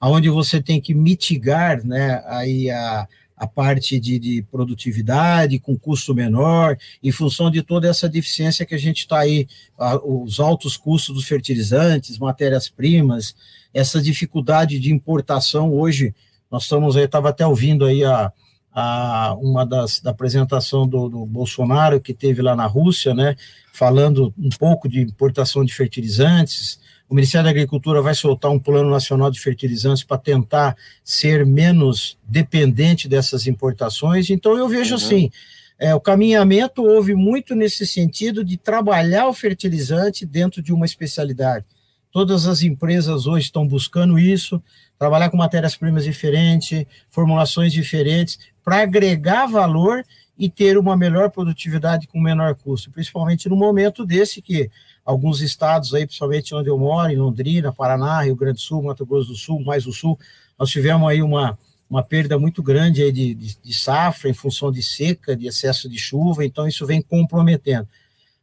Onde 0.00 0.30
você 0.30 0.62
tem 0.62 0.80
que 0.80 0.94
mitigar 0.94 1.84
né, 1.84 2.24
aí 2.26 2.70
a, 2.70 3.06
a 3.36 3.46
parte 3.46 4.00
de, 4.00 4.18
de, 4.18 4.42
produtividade 4.50 5.58
com 5.58 5.78
custo 5.78 6.14
menor, 6.14 6.78
em 7.02 7.12
função 7.12 7.50
de 7.50 7.60
toda 7.60 7.86
essa 7.86 8.08
deficiência 8.08 8.64
que 8.64 8.74
a 8.74 8.78
gente 8.78 9.00
está 9.00 9.18
aí, 9.18 9.46
a, 9.78 9.94
os 10.02 10.40
altos 10.40 10.78
custos 10.78 11.14
dos 11.14 11.26
fertilizantes, 11.26 12.16
matérias-primas, 12.16 13.36
essa 13.74 14.00
dificuldade 14.00 14.80
de 14.80 14.90
importação 14.90 15.70
hoje, 15.70 16.14
nós 16.50 16.62
estamos 16.62 16.96
aí, 16.96 17.04
estava 17.04 17.28
até 17.28 17.46
ouvindo 17.46 17.84
aí 17.84 18.02
a, 18.02 18.32
a 18.74 19.36
uma 19.40 19.66
das 19.66 20.00
da 20.00 20.10
apresentação 20.10 20.88
do, 20.88 21.08
do 21.08 21.26
Bolsonaro 21.26 22.00
que 22.00 22.14
teve 22.14 22.40
lá 22.40 22.56
na 22.56 22.66
Rússia, 22.66 23.14
né, 23.14 23.36
falando 23.72 24.32
um 24.38 24.48
pouco 24.50 24.88
de 24.88 25.00
importação 25.00 25.64
de 25.64 25.74
fertilizantes, 25.74 26.80
o 27.12 27.14
Ministério 27.14 27.44
da 27.44 27.50
Agricultura 27.50 28.00
vai 28.00 28.14
soltar 28.14 28.50
um 28.50 28.58
plano 28.58 28.88
nacional 28.88 29.30
de 29.30 29.38
fertilizantes 29.38 30.02
para 30.02 30.16
tentar 30.16 30.74
ser 31.04 31.44
menos 31.44 32.16
dependente 32.26 33.06
dessas 33.06 33.46
importações. 33.46 34.30
Então, 34.30 34.56
eu 34.56 34.66
vejo 34.66 34.94
uhum. 34.94 34.96
assim: 34.96 35.30
é, 35.78 35.94
o 35.94 36.00
caminhamento 36.00 36.82
houve 36.82 37.14
muito 37.14 37.54
nesse 37.54 37.86
sentido 37.86 38.42
de 38.42 38.56
trabalhar 38.56 39.28
o 39.28 39.34
fertilizante 39.34 40.24
dentro 40.24 40.62
de 40.62 40.72
uma 40.72 40.86
especialidade. 40.86 41.66
Todas 42.10 42.46
as 42.46 42.62
empresas 42.62 43.26
hoje 43.26 43.44
estão 43.44 43.68
buscando 43.68 44.18
isso, 44.18 44.62
trabalhar 45.02 45.30
com 45.30 45.36
matérias-primas 45.36 46.04
diferentes, 46.04 46.86
formulações 47.10 47.72
diferentes, 47.72 48.38
para 48.64 48.82
agregar 48.82 49.46
valor 49.46 50.04
e 50.38 50.48
ter 50.48 50.78
uma 50.78 50.96
melhor 50.96 51.28
produtividade 51.28 52.06
com 52.06 52.20
menor 52.20 52.54
custo, 52.54 52.88
principalmente 52.88 53.48
no 53.48 53.56
momento 53.56 54.06
desse 54.06 54.40
que 54.40 54.70
alguns 55.04 55.40
estados 55.40 55.92
aí, 55.92 56.06
principalmente 56.06 56.54
onde 56.54 56.68
eu 56.68 56.78
moro, 56.78 57.10
em 57.10 57.16
Londrina, 57.16 57.72
Paraná, 57.72 58.22
Rio 58.22 58.36
Grande 58.36 58.58
do 58.58 58.60
Sul, 58.60 58.80
Mato 58.80 59.04
Grosso 59.04 59.30
do 59.30 59.34
Sul, 59.34 59.64
mais 59.64 59.88
o 59.88 59.92
Sul, 59.92 60.16
nós 60.56 60.70
tivemos 60.70 61.10
aí 61.10 61.20
uma, 61.20 61.58
uma 61.90 62.04
perda 62.04 62.38
muito 62.38 62.62
grande 62.62 63.02
aí 63.02 63.10
de, 63.10 63.34
de, 63.34 63.56
de 63.56 63.74
safra 63.74 64.30
em 64.30 64.34
função 64.34 64.70
de 64.70 64.84
seca, 64.84 65.34
de 65.34 65.48
excesso 65.48 65.88
de 65.88 65.98
chuva, 65.98 66.44
então 66.44 66.68
isso 66.68 66.86
vem 66.86 67.02
comprometendo. 67.02 67.88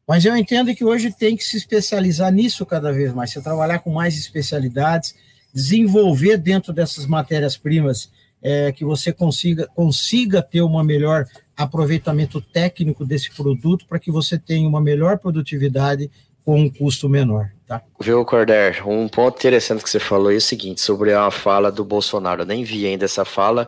Mas 0.05 0.25
eu 0.25 0.35
entendo 0.35 0.75
que 0.75 0.83
hoje 0.83 1.09
tem 1.09 1.37
que 1.37 1.43
se 1.45 1.55
especializar 1.55 2.33
nisso 2.33 2.65
cada 2.65 2.91
vez 2.91 3.13
mais, 3.13 3.31
você 3.31 3.41
trabalhar 3.41 3.79
com 3.79 3.93
mais 3.93 4.17
especialidades, 4.17 5.15
desenvolver 5.53 6.37
dentro 6.37 6.71
dessas 6.71 7.05
matérias-primas 7.05 8.09
é, 8.41 8.71
que 8.71 8.85
você 8.85 9.11
consiga, 9.11 9.67
consiga 9.75 10.41
ter 10.41 10.61
uma 10.61 10.83
melhor 10.83 11.25
aproveitamento 11.55 12.39
técnico 12.39 13.05
desse 13.05 13.31
produto 13.31 13.85
para 13.85 13.99
que 13.99 14.11
você 14.11 14.37
tenha 14.37 14.67
uma 14.67 14.79
melhor 14.79 15.17
produtividade 15.17 16.09
com 16.45 16.61
um 16.61 16.69
custo 16.69 17.09
menor. 17.09 17.51
Tá? 17.67 17.81
Viu, 17.99 18.23
Corder? 18.25 18.87
Um 18.87 19.07
ponto 19.07 19.37
interessante 19.37 19.83
que 19.83 19.89
você 19.89 19.99
falou 19.99 20.31
é 20.31 20.35
o 20.35 20.41
seguinte, 20.41 20.81
sobre 20.81 21.13
a 21.13 21.29
fala 21.29 21.71
do 21.71 21.83
Bolsonaro. 21.83 22.41
Eu 22.41 22.45
nem 22.45 22.63
vi 22.63 22.87
ainda 22.87 23.05
essa 23.05 23.25
fala, 23.25 23.67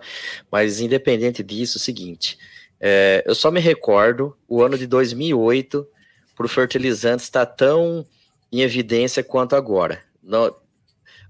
mas 0.52 0.80
independente 0.80 1.44
disso, 1.44 1.78
é 1.78 1.80
o 1.80 1.84
seguinte, 1.84 2.38
é, 2.80 3.24
eu 3.28 3.36
só 3.36 3.52
me 3.52 3.60
recordo 3.60 4.36
o 4.48 4.64
ano 4.64 4.78
de 4.78 4.88
2008 4.88 5.86
para 6.36 6.46
o 6.46 6.50
fertilizante 6.50 7.24
estar 7.24 7.46
tão 7.46 8.04
em 8.52 8.62
evidência 8.62 9.24
quanto 9.24 9.56
agora. 9.56 10.02
No, 10.24 10.56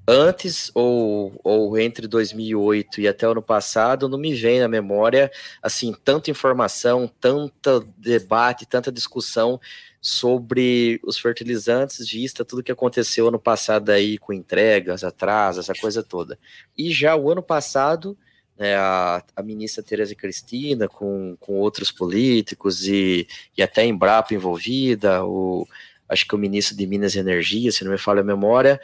antes 0.07 0.71
ou, 0.73 1.39
ou 1.43 1.77
entre 1.77 2.07
2008 2.07 3.01
e 3.01 3.07
até 3.07 3.27
o 3.27 3.31
ano 3.31 3.41
passado, 3.41 4.09
não 4.09 4.17
me 4.17 4.33
vem 4.33 4.59
na 4.59 4.67
memória 4.67 5.31
assim 5.61 5.93
tanta 6.03 6.31
informação, 6.31 7.09
tanto 7.19 7.81
debate, 7.97 8.65
tanta 8.65 8.91
discussão 8.91 9.59
sobre 10.01 10.99
os 11.03 11.19
fertilizantes, 11.19 12.09
vista 12.09 12.43
tudo 12.43 12.63
que 12.63 12.71
aconteceu 12.71 13.27
ano 13.27 13.39
passado 13.39 13.91
aí 13.91 14.17
com 14.17 14.33
entregas, 14.33 15.03
atrasos, 15.03 15.69
essa 15.69 15.79
coisa 15.79 16.01
toda. 16.01 16.39
E 16.75 16.91
já 16.91 17.15
o 17.15 17.31
ano 17.31 17.43
passado, 17.43 18.17
né, 18.57 18.75
a, 18.75 19.23
a 19.35 19.43
ministra 19.43 19.83
Tereza 19.83 20.15
Cristina, 20.15 20.87
com, 20.87 21.37
com 21.39 21.53
outros 21.59 21.91
políticos 21.91 22.87
e, 22.87 23.27
e 23.55 23.61
até 23.61 23.81
a 23.81 23.85
Embrapa 23.85 24.33
envolvida, 24.33 25.23
o, 25.23 25.67
acho 26.09 26.27
que 26.27 26.33
o 26.33 26.39
ministro 26.39 26.75
de 26.75 26.87
Minas 26.87 27.13
e 27.13 27.19
Energia, 27.19 27.71
se 27.71 27.83
não 27.83 27.91
me 27.91 27.97
falha 27.99 28.21
a 28.21 28.23
memória, 28.23 28.81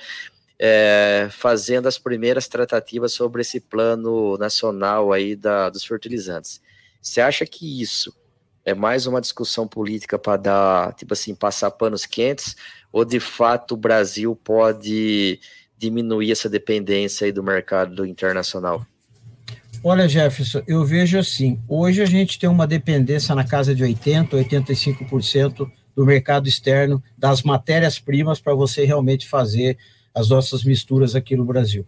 é, 0.59 1.27
fazendo 1.31 1.87
as 1.87 1.97
primeiras 1.97 2.47
tratativas 2.47 3.13
sobre 3.13 3.41
esse 3.41 3.59
plano 3.59 4.37
nacional 4.37 5.13
aí 5.13 5.35
da, 5.35 5.69
dos 5.69 5.85
fertilizantes. 5.85 6.61
Você 7.01 7.21
acha 7.21 7.45
que 7.45 7.81
isso 7.81 8.13
é 8.65 8.73
mais 8.73 9.07
uma 9.07 9.21
discussão 9.21 9.67
política 9.67 10.19
para 10.19 10.37
dar, 10.37 10.93
tipo 10.93 11.13
assim, 11.13 11.33
passar 11.33 11.71
panos 11.71 12.05
quentes, 12.05 12.55
ou 12.91 13.05
de 13.05 13.19
fato 13.19 13.75
o 13.75 13.77
Brasil 13.77 14.35
pode 14.35 15.39
diminuir 15.77 16.31
essa 16.31 16.49
dependência 16.49 17.25
aí 17.25 17.31
do 17.31 17.43
mercado 17.43 18.05
internacional? 18.05 18.85
Olha, 19.83 20.09
Jefferson, 20.09 20.63
eu 20.67 20.83
vejo 20.83 21.19
assim, 21.19 21.59
hoje 21.69 22.01
a 22.01 22.05
gente 22.05 22.39
tem 22.39 22.49
uma 22.49 22.65
dependência 22.65 23.33
na 23.35 23.45
casa 23.45 23.75
de 23.75 23.83
80%, 23.83 24.31
85% 24.31 25.71
do 25.95 26.05
mercado 26.05 26.47
externo, 26.47 27.01
das 27.17 27.43
matérias-primas 27.43 28.39
para 28.39 28.53
você 28.53 28.83
realmente 28.85 29.27
fazer 29.27 29.77
as 30.17 30.29
nossas 30.29 30.63
misturas 30.63 31.15
aqui 31.15 31.35
no 31.35 31.45
Brasil. 31.45 31.85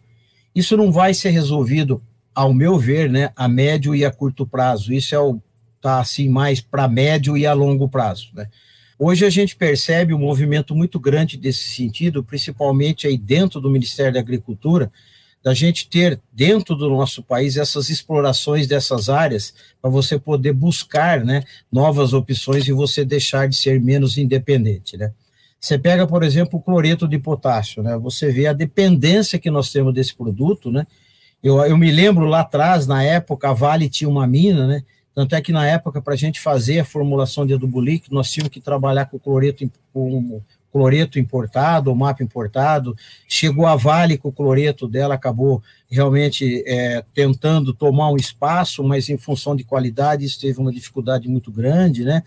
Isso 0.53 0.77
não 0.77 0.91
vai 0.91 1.13
ser 1.15 1.31
resolvido, 1.31 2.01
ao 2.33 2.53
meu 2.53 2.77
ver, 2.77 3.09
né, 3.09 3.31
a 3.35 3.47
médio 3.47 3.95
e 3.95 4.05
a 4.05 4.11
curto 4.11 4.45
prazo. 4.45 4.93
Isso 4.93 5.15
é 5.15 5.19
o 5.19 5.41
tá 5.81 5.99
assim 5.99 6.29
mais 6.29 6.61
para 6.61 6.87
médio 6.87 7.37
e 7.37 7.45
a 7.45 7.53
longo 7.53 7.87
prazo, 7.87 8.29
né? 8.33 8.47
Hoje 9.01 9.25
a 9.25 9.29
gente 9.29 9.55
percebe 9.55 10.13
um 10.13 10.19
movimento 10.19 10.75
muito 10.75 10.99
grande 10.99 11.37
desse 11.37 11.69
sentido, 11.69 12.21
principalmente 12.21 13.07
aí 13.07 13.17
dentro 13.17 13.61
do 13.61 13.69
Ministério 13.69 14.13
da 14.13 14.19
Agricultura, 14.19 14.91
da 15.41 15.53
gente 15.53 15.87
ter 15.87 16.19
dentro 16.33 16.75
do 16.75 16.89
nosso 16.89 17.23
país 17.23 17.55
essas 17.55 17.89
explorações 17.89 18.67
dessas 18.67 19.07
áreas 19.07 19.53
para 19.81 19.89
você 19.89 20.19
poder 20.19 20.51
buscar 20.51 21.23
né, 21.23 21.45
novas 21.71 22.11
opções 22.11 22.67
e 22.67 22.73
você 22.73 23.05
deixar 23.05 23.47
de 23.47 23.55
ser 23.55 23.79
menos 23.79 24.17
independente. 24.17 24.97
Né? 24.97 25.13
Você 25.59 25.77
pega, 25.77 26.07
por 26.07 26.23
exemplo, 26.23 26.57
o 26.57 26.61
cloreto 26.61 27.07
de 27.07 27.19
potássio, 27.19 27.83
né? 27.83 27.97
você 27.97 28.31
vê 28.31 28.47
a 28.47 28.53
dependência 28.53 29.37
que 29.37 29.51
nós 29.51 29.71
temos 29.71 29.93
desse 29.93 30.15
produto. 30.15 30.71
Né? 30.71 30.87
Eu, 31.43 31.57
eu 31.65 31.77
me 31.77 31.91
lembro 31.91 32.25
lá 32.25 32.41
atrás, 32.41 32.87
na 32.87 33.03
época, 33.03 33.49
a 33.49 33.53
Vale 33.53 33.89
tinha 33.89 34.09
uma 34.09 34.25
mina, 34.25 34.65
né? 34.65 34.83
tanto 35.13 35.35
é 35.35 35.41
que 35.41 35.51
na 35.51 35.67
época, 35.67 36.01
para 36.01 36.13
a 36.13 36.17
gente 36.17 36.39
fazer 36.39 36.79
a 36.79 36.85
formulação 36.85 37.45
de 37.45 37.53
adubo 37.53 37.81
líquido, 37.81 38.15
nós 38.15 38.31
tínhamos 38.31 38.53
que 38.53 38.61
trabalhar 38.61 39.05
com 39.05 39.19
cloreto, 39.19 39.69
com 39.91 40.41
cloreto 40.71 41.19
importado, 41.19 41.91
o 41.91 41.95
mapa 41.95 42.23
importado, 42.23 42.95
chegou 43.27 43.65
a 43.65 43.75
Vale 43.75 44.17
com 44.17 44.29
o 44.29 44.33
cloreto 44.33 44.87
dela, 44.87 45.15
acabou 45.15 45.61
realmente 45.89 46.63
é, 46.67 47.03
tentando 47.13 47.73
tomar 47.73 48.11
um 48.11 48.15
espaço, 48.15 48.83
mas 48.83 49.09
em 49.09 49.17
função 49.17 49.55
de 49.55 49.63
qualidade 49.63 50.25
isso 50.25 50.39
teve 50.39 50.59
uma 50.59 50.71
dificuldade 50.71 51.27
muito 51.27 51.51
grande, 51.51 52.05
né? 52.05 52.23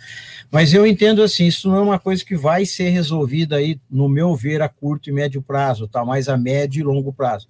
Mas 0.50 0.74
eu 0.74 0.86
entendo 0.86 1.22
assim, 1.22 1.46
isso 1.46 1.68
não 1.68 1.76
é 1.76 1.80
uma 1.80 1.98
coisa 1.98 2.24
que 2.24 2.36
vai 2.36 2.66
ser 2.66 2.88
resolvida 2.88 3.56
aí, 3.56 3.78
no 3.90 4.08
meu 4.08 4.34
ver, 4.34 4.60
a 4.60 4.68
curto 4.68 5.08
e 5.08 5.12
médio 5.12 5.40
prazo, 5.40 5.86
tá? 5.86 6.04
Mais 6.04 6.28
a 6.28 6.36
médio 6.36 6.80
e 6.80 6.84
longo 6.84 7.12
prazo. 7.12 7.46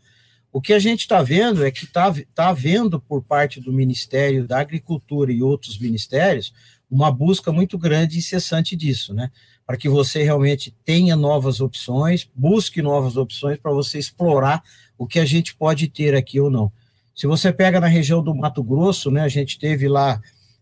O 0.53 0.61
que 0.61 0.75
a 0.75 0.79
gente 0.79 1.01
está 1.01 1.23
vendo 1.23 1.65
é 1.65 1.71
que 1.71 1.85
está 1.85 2.15
tá 2.35 2.51
havendo 2.51 3.01
por 3.01 3.23
parte 3.23 3.59
do 3.59 3.73
Ministério 3.73 4.47
da 4.47 4.61
Agricultura 4.61 5.33
e 5.33 5.43
outros 5.43 5.79
ministérios 5.79 6.53
uma 6.93 7.11
busca 7.11 7.51
muito 7.51 7.79
grande 7.79 8.17
e 8.17 8.19
incessante 8.19 8.77
disso, 8.77 9.15
né? 9.15 9.31
para 9.67 9.79
que 9.79 9.89
você 9.89 10.23
realmente 10.23 10.75
tenha 10.85 11.17
novas 11.17 11.61
opções, 11.61 12.29
busque 12.35 12.83
novas 12.83 13.17
opções 13.17 13.59
para 13.59 13.73
você 13.73 13.99
explorar 13.99 14.63
o 14.99 15.07
que 15.07 15.19
a 15.19 15.25
gente 15.25 15.55
pode 15.55 15.89
ter 15.89 16.15
aqui 16.15 16.39
ou 16.39 16.51
não. 16.51 16.71
Se 17.15 17.27
você 17.27 17.51
pega 17.51 17.81
na 17.81 17.87
região 17.87 18.23
do 18.23 18.35
Mato 18.35 18.63
Grosso, 18.63 19.11
né, 19.11 19.23
a 19.23 19.29
gente 19.29 19.59
teve 19.59 19.89
lá 19.89 20.21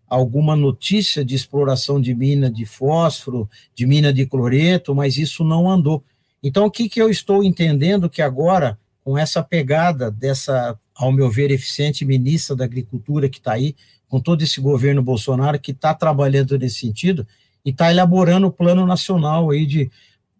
alguma 0.09 0.55
notícia 0.55 1.25
de 1.25 1.35
exploração 1.35 2.01
de 2.01 2.15
mina 2.15 2.49
de 2.49 2.65
fósforo, 2.65 3.49
de 3.75 3.85
mina 3.85 4.13
de 4.13 4.27
cloreto, 4.27 4.95
mas 4.95 5.17
isso 5.17 5.43
não 5.43 5.69
andou. 5.69 6.03
Então, 6.43 6.67
o 6.67 6.71
que, 6.71 6.89
que 6.89 7.01
eu 7.01 7.11
estou 7.11 7.43
entendendo 7.43 8.09
que 8.09 8.23
agora, 8.23 8.79
com 9.05 9.17
essa 9.17 9.43
pegada 9.43 10.11
dessa, 10.11 10.79
ao 10.95 11.13
meu 11.13 11.31
ver, 11.31 11.51
eficiente 11.51 12.05
ministra 12.05 12.55
da 12.55 12.65
Agricultura 12.65 13.29
que 13.29 13.39
está 13.39 13.53
aí, 13.53 13.75
com 14.11 14.21
todo 14.21 14.43
esse 14.43 14.61
governo 14.61 15.01
Bolsonaro 15.01 15.59
que 15.59 15.71
está 15.71 15.95
trabalhando 15.95 16.59
nesse 16.59 16.81
sentido, 16.81 17.27
e 17.65 17.71
está 17.71 17.91
elaborando 17.91 18.49
o 18.49 18.53
plano 18.53 18.85
nacional 18.85 19.51
aí 19.51 19.65
de, 19.65 19.91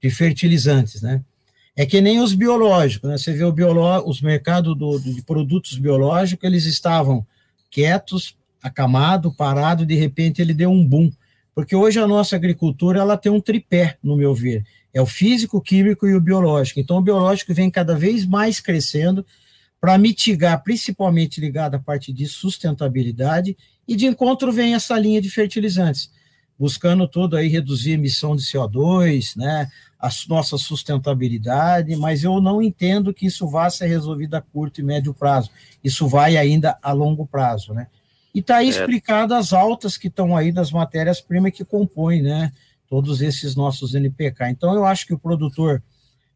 de 0.03 0.11
fertilizantes, 0.11 1.01
né? 1.01 1.23
É 1.77 1.87
que 1.87 2.01
nem 2.01 2.21
os 2.21 2.35
biológicos, 2.35 3.09
né? 3.09 3.17
Você 3.17 3.33
vê 3.33 3.45
o 3.45 3.53
bioló 3.53 4.03
os 4.05 4.21
mercados 4.21 4.77
do, 4.77 4.99
de 4.99 5.23
produtos 5.23 5.79
biológicos, 5.79 6.45
eles 6.45 6.65
estavam 6.67 7.25
quietos, 7.71 8.37
acamados, 8.63 9.35
parados, 9.37 9.87
de 9.87 9.95
repente 9.95 10.43
ele 10.43 10.53
deu 10.53 10.71
um 10.71 10.85
boom. 10.85 11.11
Porque 11.55 11.77
hoje 11.77 12.01
a 12.01 12.07
nossa 12.07 12.35
agricultura, 12.35 13.01
ela 13.01 13.17
tem 13.17 13.31
um 13.31 13.41
tripé, 13.41 13.97
no 14.03 14.17
meu 14.17 14.35
ver. 14.35 14.65
É 14.93 15.01
o 15.01 15.07
físico, 15.07 15.59
o 15.59 15.61
químico 15.61 16.09
e 16.09 16.15
o 16.15 16.21
biológico. 16.21 16.81
Então 16.81 16.97
o 16.97 17.03
biológico 17.03 17.55
vem 17.55 17.71
cada 17.71 17.95
vez 17.95 18.27
mais 18.27 18.59
crescendo 18.59 19.25
para 19.81 19.97
mitigar, 19.97 20.63
principalmente 20.63 21.41
ligado 21.41 21.75
à 21.75 21.79
parte 21.79 22.13
de 22.13 22.27
sustentabilidade, 22.27 23.57
e 23.89 23.97
de 23.97 24.07
encontro 24.07 24.53
vem 24.53 24.75
essa 24.75 24.99
linha 24.99 25.21
de 25.21 25.31
fertilizantes 25.31 26.11
buscando 26.61 27.09
todo 27.09 27.39
aí 27.39 27.49
reduzir 27.49 27.93
a 27.93 27.95
emissão 27.95 28.37
de 28.37 28.43
CO2, 28.43 29.35
né, 29.35 29.67
a 29.99 30.11
nossa 30.29 30.59
sustentabilidade, 30.59 31.97
mas 31.97 32.23
eu 32.23 32.39
não 32.39 32.61
entendo 32.61 33.15
que 33.15 33.25
isso 33.25 33.49
vá 33.49 33.71
ser 33.71 33.87
resolvido 33.87 34.35
a 34.35 34.43
curto 34.43 34.79
e 34.79 34.85
médio 34.85 35.15
prazo. 35.15 35.51
Isso 35.83 36.07
vai 36.07 36.37
ainda 36.37 36.77
a 36.83 36.93
longo 36.93 37.27
prazo, 37.27 37.73
né? 37.73 37.87
E 38.35 38.41
está 38.41 38.59
aí 38.59 38.67
é. 38.67 38.69
explicado 38.69 39.35
as 39.35 39.55
altas 39.55 39.97
que 39.97 40.09
estão 40.09 40.37
aí 40.37 40.53
das 40.53 40.71
matérias-primas 40.71 41.53
que 41.53 41.65
compõem, 41.65 42.21
né, 42.21 42.53
todos 42.91 43.23
esses 43.23 43.57
nossos 43.57 43.95
NPK. 43.95 44.51
Então 44.51 44.75
eu 44.75 44.85
acho 44.85 45.07
que 45.07 45.15
o 45.15 45.19
produtor 45.19 45.83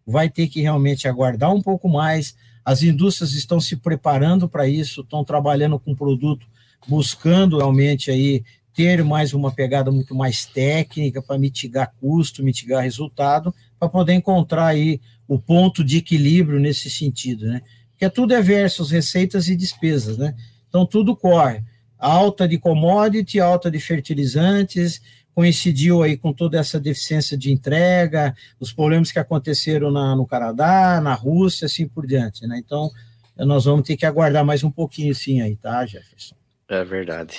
vai 0.06 0.30
ter 0.30 0.48
que 0.48 0.62
realmente 0.62 1.06
aguardar 1.06 1.52
um 1.52 1.60
pouco 1.60 1.86
mais. 1.86 2.34
As 2.64 2.83
indústrias 2.83 3.33
estão 3.33 3.61
se 3.61 3.76
preparando 3.76 4.49
para 4.49 4.66
isso, 4.66 5.02
estão 5.02 5.23
trabalhando 5.25 5.78
com 5.78 5.94
produto, 5.94 6.47
buscando 6.88 7.59
realmente 7.59 8.11
aí 8.11 8.42
ter 8.75 9.04
mais 9.04 9.33
uma 9.33 9.52
pegada 9.52 9.90
muito 9.90 10.14
mais 10.14 10.44
técnica 10.44 11.23
para 11.23 11.38
mitigar 11.38 11.92
custo, 12.00 12.42
mitigar 12.42 12.83
resultado, 12.83 13.54
para 13.78 13.88
poder 13.88 14.14
encontrar 14.14 14.66
aí 14.66 15.00
o 15.28 15.38
ponto 15.38 15.85
de 15.85 15.99
equilíbrio 15.99 16.59
nesse 16.59 16.90
sentido, 16.90 17.47
né? 17.47 17.62
Porque 17.90 18.11
tudo 18.11 18.35
é 18.35 18.42
versus 18.42 18.90
receitas 18.90 19.49
e 19.49 19.54
despesas, 19.54 20.18
né? 20.18 20.35
Então 20.68 20.85
tudo 20.85 21.14
corre. 21.14 21.62
alta 21.97 22.47
de 22.47 22.59
commodity, 22.59 23.40
alta 23.40 23.71
de 23.71 23.78
fertilizantes, 23.78 25.00
coincidiu 25.35 26.03
aí 26.03 26.17
com 26.17 26.33
toda 26.33 26.59
essa 26.59 26.79
deficiência 26.79 27.37
de 27.37 27.53
entrega, 27.53 28.35
os 28.61 28.73
problemas 28.73 29.11
que 29.11 29.19
aconteceram 29.19 29.91
na, 29.91 30.14
no 30.14 30.26
Canadá, 30.26 31.00
na 31.00 31.14
Rússia, 31.14 31.67
assim 31.67 31.88
por 31.88 32.07
diante, 32.07 32.47
né? 32.47 32.61
Então, 32.64 32.91
nós 33.37 33.64
vamos 33.64 33.87
ter 33.87 33.97
que 33.97 34.07
aguardar 34.07 34.45
mais 34.45 34.62
um 34.62 34.71
pouquinho 34.71 35.14
sim 35.14 35.41
aí, 35.41 35.57
tá, 35.57 35.85
Jefferson? 35.85 36.37
É 36.69 36.85
verdade. 36.85 37.37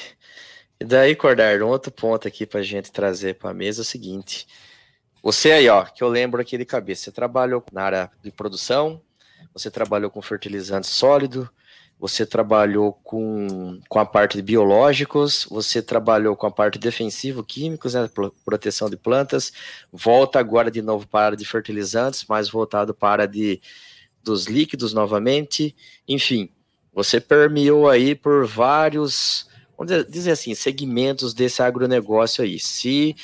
E 0.79 0.83
daí, 0.83 1.15
Cordar, 1.15 1.61
um 1.63 1.67
outro 1.67 1.91
ponto 1.91 2.27
aqui 2.27 2.45
para 2.45 2.59
a 2.59 2.63
gente 2.63 2.91
trazer 2.91 3.35
para 3.35 3.51
a 3.51 3.53
mesa 3.53 3.79
é 3.79 3.83
o 3.83 3.85
seguinte. 3.85 4.45
Você 5.23 5.51
aí, 5.51 5.69
ó, 5.69 5.85
que 5.85 6.03
eu 6.03 6.09
lembro 6.09 6.41
aqui 6.41 6.57
de 6.57 6.65
cabeça, 6.65 7.05
você 7.05 7.11
trabalhou 7.11 7.63
na 7.71 7.81
área 7.81 8.11
de 8.21 8.29
produção, 8.29 9.01
você 9.53 9.71
trabalhou 9.71 10.11
com 10.11 10.21
fertilizante 10.21 10.87
sólido, 10.87 11.49
você 11.99 12.25
trabalhou 12.25 12.93
com, 13.03 13.79
com 13.87 13.99
a 13.99 14.05
parte 14.05 14.35
de 14.37 14.43
biológicos, 14.43 15.47
você 15.49 15.81
trabalhou 15.81 16.35
com 16.35 16.45
a 16.45 16.51
parte 16.51 16.77
defensivo 16.77 17.43
químicos, 17.43 17.93
né, 17.93 18.09
proteção 18.43 18.89
de 18.89 18.97
plantas, 18.97 19.51
volta 19.91 20.37
agora 20.37 20.69
de 20.69 20.81
novo 20.81 21.07
para 21.07 21.19
a 21.21 21.25
área 21.27 21.37
de 21.37 21.45
fertilizantes, 21.45 22.25
mais 22.25 22.49
voltado 22.49 22.93
para 22.93 23.23
a 23.23 23.25
de, 23.25 23.61
dos 24.21 24.45
líquidos 24.45 24.93
novamente, 24.93 25.75
enfim, 26.07 26.49
você 26.93 27.19
permeou 27.19 27.89
aí 27.89 28.13
por 28.13 28.45
vários, 28.45 29.47
vamos 29.77 30.05
dizer 30.07 30.31
assim, 30.31 30.53
segmentos 30.53 31.33
desse 31.33 31.61
agronegócio 31.61 32.43
aí, 32.43 32.59
se 32.59 33.15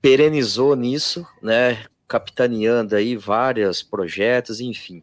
perenizou 0.00 0.76
nisso, 0.76 1.26
né, 1.42 1.84
capitaneando 2.06 2.94
aí 2.94 3.16
vários 3.16 3.82
projetos, 3.82 4.60
enfim. 4.60 5.02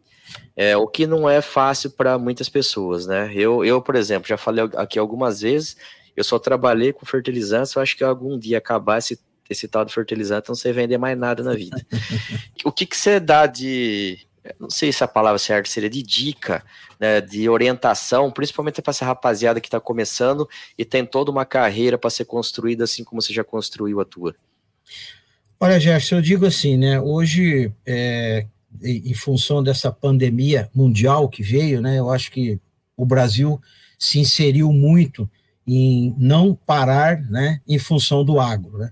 É, 0.56 0.76
o 0.76 0.86
que 0.86 1.06
não 1.06 1.28
é 1.28 1.40
fácil 1.40 1.90
para 1.90 2.18
muitas 2.18 2.48
pessoas, 2.48 3.06
né? 3.06 3.32
Eu, 3.34 3.64
eu, 3.64 3.80
por 3.80 3.94
exemplo, 3.94 4.28
já 4.28 4.36
falei 4.36 4.68
aqui 4.76 4.98
algumas 4.98 5.40
vezes, 5.40 5.76
eu 6.16 6.22
só 6.22 6.38
trabalhei 6.38 6.92
com 6.92 7.06
fertilizantes, 7.06 7.74
eu 7.74 7.82
acho 7.82 7.96
que 7.96 8.04
algum 8.04 8.38
dia 8.38 8.58
acabar 8.58 8.98
esse, 8.98 9.18
esse 9.48 9.66
tal 9.66 9.84
de 9.84 9.94
fertilizante, 9.94 10.48
não 10.48 10.54
sei 10.54 10.72
vender 10.72 10.98
mais 10.98 11.16
nada 11.16 11.42
na 11.42 11.54
vida. 11.54 11.84
o 12.64 12.70
que, 12.70 12.84
que 12.84 12.96
você 12.96 13.18
dá 13.18 13.46
de, 13.46 14.18
não 14.58 14.68
sei 14.68 14.92
se 14.92 15.04
a 15.04 15.08
palavra 15.08 15.38
certa 15.38 15.70
seria 15.70 15.90
de 15.90 16.02
dica, 16.02 16.64
né, 16.98 17.20
de 17.20 17.48
orientação, 17.48 18.30
principalmente 18.30 18.82
para 18.82 18.90
essa 18.90 19.04
rapaziada 19.04 19.60
que 19.60 19.68
está 19.68 19.80
começando 19.80 20.48
e 20.76 20.84
tem 20.84 21.06
toda 21.06 21.30
uma 21.30 21.44
carreira 21.44 21.96
para 21.96 22.10
ser 22.10 22.24
construída 22.24 22.84
assim 22.84 23.04
como 23.04 23.22
você 23.22 23.32
já 23.32 23.44
construiu 23.44 24.00
a 24.00 24.04
tua? 24.04 24.34
Olha, 25.60 25.78
Jefferson, 25.78 26.16
eu 26.16 26.22
digo 26.22 26.44
assim, 26.44 26.76
né? 26.76 27.00
Hoje, 27.00 27.72
é, 27.86 28.46
em 28.82 29.14
função 29.14 29.62
dessa 29.62 29.90
pandemia 29.90 30.70
mundial 30.74 31.28
que 31.28 31.42
veio, 31.42 31.80
né, 31.80 31.98
eu 31.98 32.10
acho 32.10 32.30
que 32.30 32.58
o 32.96 33.04
Brasil 33.04 33.60
se 33.98 34.18
inseriu 34.18 34.72
muito 34.72 35.28
em 35.66 36.14
não 36.18 36.54
parar, 36.54 37.22
né, 37.22 37.60
em 37.66 37.78
função 37.78 38.24
do 38.24 38.40
agro, 38.40 38.78
né? 38.78 38.90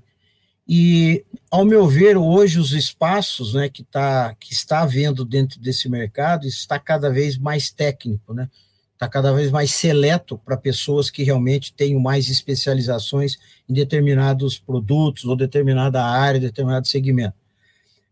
E, 0.73 1.25
ao 1.51 1.65
meu 1.65 1.89
ver, 1.89 2.17
hoje 2.17 2.61
os 2.61 2.71
espaços, 2.71 3.55
né, 3.55 3.69
que, 3.69 3.83
tá, 3.83 4.37
que 4.39 4.53
está 4.53 4.83
havendo 4.83 5.25
dentro 5.25 5.59
desse 5.59 5.89
mercado 5.89 6.47
está 6.47 6.79
cada 6.79 7.11
vez 7.11 7.37
mais 7.37 7.73
técnico, 7.73 8.33
né? 8.33 8.49
Está 8.95 9.09
cada 9.09 9.33
vez 9.33 9.51
mais 9.51 9.73
seleto 9.73 10.39
para 10.39 10.57
pessoas 10.57 11.11
que 11.11 11.25
realmente 11.25 11.73
tenham 11.73 11.99
mais 11.99 12.29
especializações 12.29 13.37
em 13.69 13.75
determinados 13.75 14.61
produtos 14.61 15.25
ou 15.25 15.35
determinada 15.35 16.05
área, 16.05 16.39
determinado 16.39 16.87
segmento. 16.87 17.35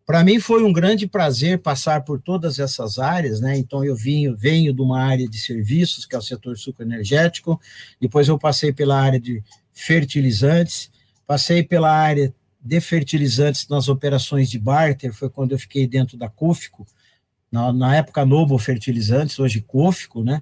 Para 0.09 0.25
mim 0.25 0.41
foi 0.41 0.65
um 0.65 0.73
grande 0.73 1.07
prazer 1.07 1.59
passar 1.59 2.03
por 2.03 2.19
todas 2.19 2.59
essas 2.59 2.99
áreas, 2.99 3.43
né? 3.43 3.59
Então 3.59 3.85
eu 3.85 3.95
vim, 3.95 4.35
venho 4.35 4.73
de 4.73 4.81
uma 4.81 5.03
área 5.03 5.29
de 5.29 5.37
serviços, 5.39 6.07
que 6.07 6.15
é 6.15 6.19
o 6.19 6.23
setor 6.23 6.57
sucroenergético, 6.57 7.61
depois 8.01 8.27
eu 8.27 8.39
passei 8.39 8.73
pela 8.73 8.99
área 8.99 9.21
de 9.21 9.45
fertilizantes, 9.71 10.91
passei 11.27 11.63
pela 11.63 11.93
área 11.93 12.35
de 12.59 12.81
fertilizantes 12.81 13.69
nas 13.69 13.91
operações 13.91 14.49
de 14.49 14.59
barter, 14.59 15.13
foi 15.13 15.29
quando 15.29 15.53
eu 15.53 15.59
fiquei 15.59 15.87
dentro 15.87 16.17
da 16.17 16.31
COFICO, 16.31 16.87
na, 17.53 17.71
na 17.71 17.97
época 17.97 18.25
Novo 18.25 18.57
Fertilizantes, 18.57 19.39
hoje 19.39 19.61
COFICO, 19.61 20.25
né? 20.25 20.41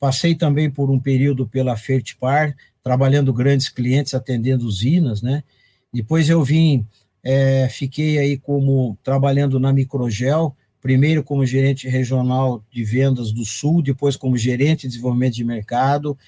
Passei 0.00 0.34
também 0.34 0.68
por 0.68 0.90
um 0.90 0.98
período 0.98 1.46
pela 1.46 1.76
Fertipar, 1.76 2.52
trabalhando 2.82 3.32
grandes 3.32 3.68
clientes, 3.68 4.12
atendendo 4.12 4.66
usinas, 4.66 5.22
né? 5.22 5.44
Depois 5.92 6.28
eu 6.28 6.42
vim 6.42 6.84
é, 7.24 7.66
fiquei 7.70 8.18
aí 8.18 8.36
como 8.36 8.98
trabalhando 9.02 9.58
na 9.58 9.72
Microgel, 9.72 10.54
primeiro 10.82 11.24
como 11.24 11.46
gerente 11.46 11.88
regional 11.88 12.62
de 12.70 12.84
vendas 12.84 13.32
do 13.32 13.46
Sul, 13.46 13.80
depois 13.80 14.14
como 14.14 14.36
gerente 14.36 14.82
de 14.82 14.88
desenvolvimento 14.88 15.34
de 15.34 15.44
mercado. 15.44 16.18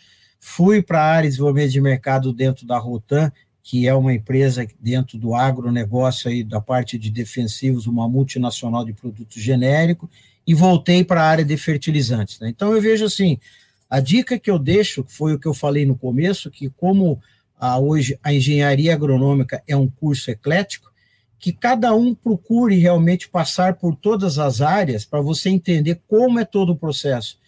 Fui 0.40 0.80
para 0.80 1.02
a 1.02 1.04
área 1.04 1.28
de 1.28 1.34
desenvolvimento 1.34 1.72
de 1.72 1.80
mercado 1.82 2.32
dentro 2.32 2.66
da 2.66 2.78
Rotan, 2.78 3.30
que 3.62 3.86
é 3.86 3.94
uma 3.94 4.14
empresa 4.14 4.66
dentro 4.80 5.18
do 5.18 5.34
agronegócio 5.34 6.30
aí 6.30 6.42
da 6.42 6.60
parte 6.60 6.96
de 6.96 7.10
defensivos, 7.10 7.86
uma 7.86 8.08
multinacional 8.08 8.82
de 8.82 8.94
produtos 8.94 9.42
genéricos, 9.42 10.08
e 10.46 10.54
voltei 10.54 11.04
para 11.04 11.20
a 11.20 11.26
área 11.26 11.44
de 11.44 11.56
fertilizantes. 11.58 12.40
Né? 12.40 12.48
Então 12.48 12.72
eu 12.72 12.80
vejo 12.80 13.04
assim, 13.04 13.38
a 13.90 14.00
dica 14.00 14.38
que 14.38 14.50
eu 14.50 14.58
deixo 14.58 15.04
foi 15.06 15.34
o 15.34 15.38
que 15.38 15.46
eu 15.46 15.52
falei 15.52 15.84
no 15.84 15.96
começo, 15.96 16.50
que 16.50 16.70
como 16.70 17.20
a, 17.58 17.78
hoje 17.78 18.18
a 18.22 18.32
engenharia 18.32 18.94
agronômica 18.94 19.62
é 19.66 19.76
um 19.76 19.88
curso 19.88 20.30
eclético, 20.30 20.92
que 21.38 21.52
cada 21.52 21.94
um 21.94 22.14
procure 22.14 22.76
realmente 22.78 23.28
passar 23.28 23.74
por 23.74 23.94
todas 23.94 24.38
as 24.38 24.60
áreas 24.60 25.04
para 25.04 25.20
você 25.20 25.48
entender 25.50 26.00
como 26.08 26.38
é 26.38 26.44
todo 26.44 26.72
o 26.72 26.76
processo. 26.76 27.38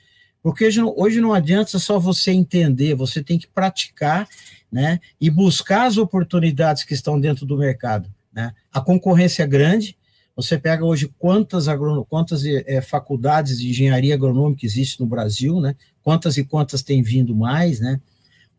Porque 0.43 0.67
hoje 0.67 0.81
não, 0.81 0.95
hoje 0.97 1.21
não 1.21 1.33
adianta 1.33 1.79
só 1.79 1.99
você 1.99 2.31
entender, 2.31 2.95
você 2.95 3.23
tem 3.23 3.39
que 3.39 3.47
praticar 3.47 4.29
né, 4.71 5.01
e 5.21 5.31
buscar 5.31 5.87
as 5.87 5.97
oportunidades 5.97 6.85
que 6.85 6.95
estão 6.95 7.19
dentro 7.19 7.45
do 7.45 7.57
mercado. 7.57 8.09
Né? 8.33 8.53
A 8.73 8.81
concorrência 8.81 9.43
é 9.43 9.47
grande, 9.47 9.97
você 10.37 10.57
pega 10.57 10.85
hoje 10.85 11.11
quantas, 11.19 11.67
agrono, 11.67 12.05
quantas 12.05 12.45
é, 12.45 12.81
faculdades 12.81 13.59
de 13.59 13.71
engenharia 13.71 14.15
agronômica 14.15 14.65
existem 14.65 15.05
no 15.05 15.11
Brasil, 15.11 15.61
né? 15.61 15.75
quantas 16.03 16.37
e 16.37 16.45
quantas 16.45 16.83
tem 16.83 17.03
vindo 17.03 17.35
mais, 17.35 17.81
né? 17.81 18.01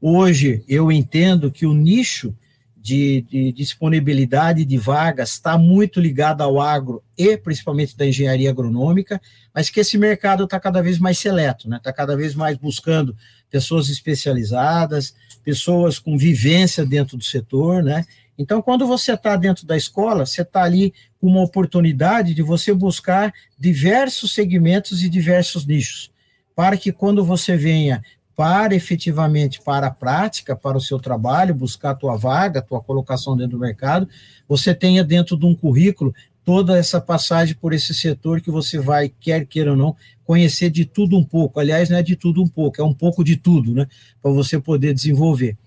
Hoje, 0.02 0.64
eu 0.68 0.92
entendo 0.92 1.52
que 1.52 1.66
o 1.66 1.74
nicho 1.74 2.34
de, 2.78 3.22
de, 3.30 3.52
disponibilidade 3.52 4.64
de 4.64 4.78
vagas 4.78 5.32
está 5.32 5.58
muito 5.58 6.00
ligado 6.00 6.42
ao 6.42 6.62
agro 6.62 7.04
e 7.18 7.36
principalmente 7.38 7.96
da 7.98 8.08
engenharia 8.08 8.50
agronômica, 8.50 9.22
mas 9.54 9.70
que 9.70 9.82
esse 9.82 9.98
mercado 9.98 10.46
está 10.46 10.60
cada 10.60 10.82
vez 10.82 10.98
mais 10.98 11.20
seleto, 11.20 11.66
está 11.66 11.70
né? 11.70 11.80
Tá 11.84 11.92
cada 11.92 12.16
vez 12.16 12.34
mais 12.34 12.58
buscando 12.58 13.16
pessoas 13.50 13.90
especializadas, 13.90 15.14
pessoas 15.44 16.00
com 16.00 16.18
vivência 16.18 16.86
dentro 16.86 17.18
do 17.18 17.24
setor, 17.24 17.84
né? 17.84 18.06
Então, 18.38 18.62
quando 18.62 18.88
você 18.88 19.14
está 19.14 19.36
dentro 19.36 19.68
da 19.68 19.76
escola, 19.76 20.26
você 20.26 20.44
está 20.44 20.64
ali 20.64 20.94
com 21.20 21.28
uma 21.28 21.44
oportunidade 21.44 22.34
de 22.34 22.42
você 22.42 22.74
buscar 22.74 23.34
diversos 23.60 24.34
segmentos 24.34 25.04
e 25.04 25.10
diversos 25.10 25.66
nichos, 25.66 26.10
para 26.56 26.78
que 26.78 26.94
quando 26.94 27.26
você 27.26 27.58
venha 27.58 28.02
para 28.40 28.74
efetivamente 28.74 29.60
para 29.60 29.88
a 29.88 29.92
prática, 29.92 30.56
para 30.56 30.78
o 30.78 30.82
seu 30.82 30.98
trabalho, 30.98 31.54
buscar 31.54 31.90
a 31.90 31.94
tua 31.94 32.16
vaga, 32.16 32.60
a 32.60 32.64
tua 32.64 32.80
colocação 32.80 33.36
dentro 33.36 33.58
do 33.58 33.60
mercado, 33.60 34.08
você 34.48 34.74
tenha 34.74 35.04
dentro 35.04 35.36
de 35.36 35.46
um 35.46 35.54
currículo 35.54 36.16
toda 36.46 36.78
essa 36.78 37.02
passagem 37.02 37.54
por 37.54 37.74
esse 37.74 37.94
setor 37.94 38.40
que 38.40 38.50
você 38.50 38.80
vai, 38.80 39.10
quer 39.10 39.46
queira 39.46 39.72
ou 39.72 39.78
não, 39.78 39.94
conhecer 40.24 40.70
de 40.70 40.86
tudo 40.86 41.18
um 41.18 41.24
pouco. 41.24 41.60
Aliás, 41.60 41.90
não 41.90 41.98
é 41.98 42.02
de 42.02 42.16
tudo 42.16 42.42
um 42.42 42.48
pouco, 42.48 42.82
é 42.82 42.86
um 42.86 42.94
pouco 42.94 43.26
de 43.26 43.36
tudo, 43.36 43.74
né? 43.74 43.86
Para 44.22 44.32
você 44.32 44.58
poder 44.58 44.94
desenvolver. 44.94 45.58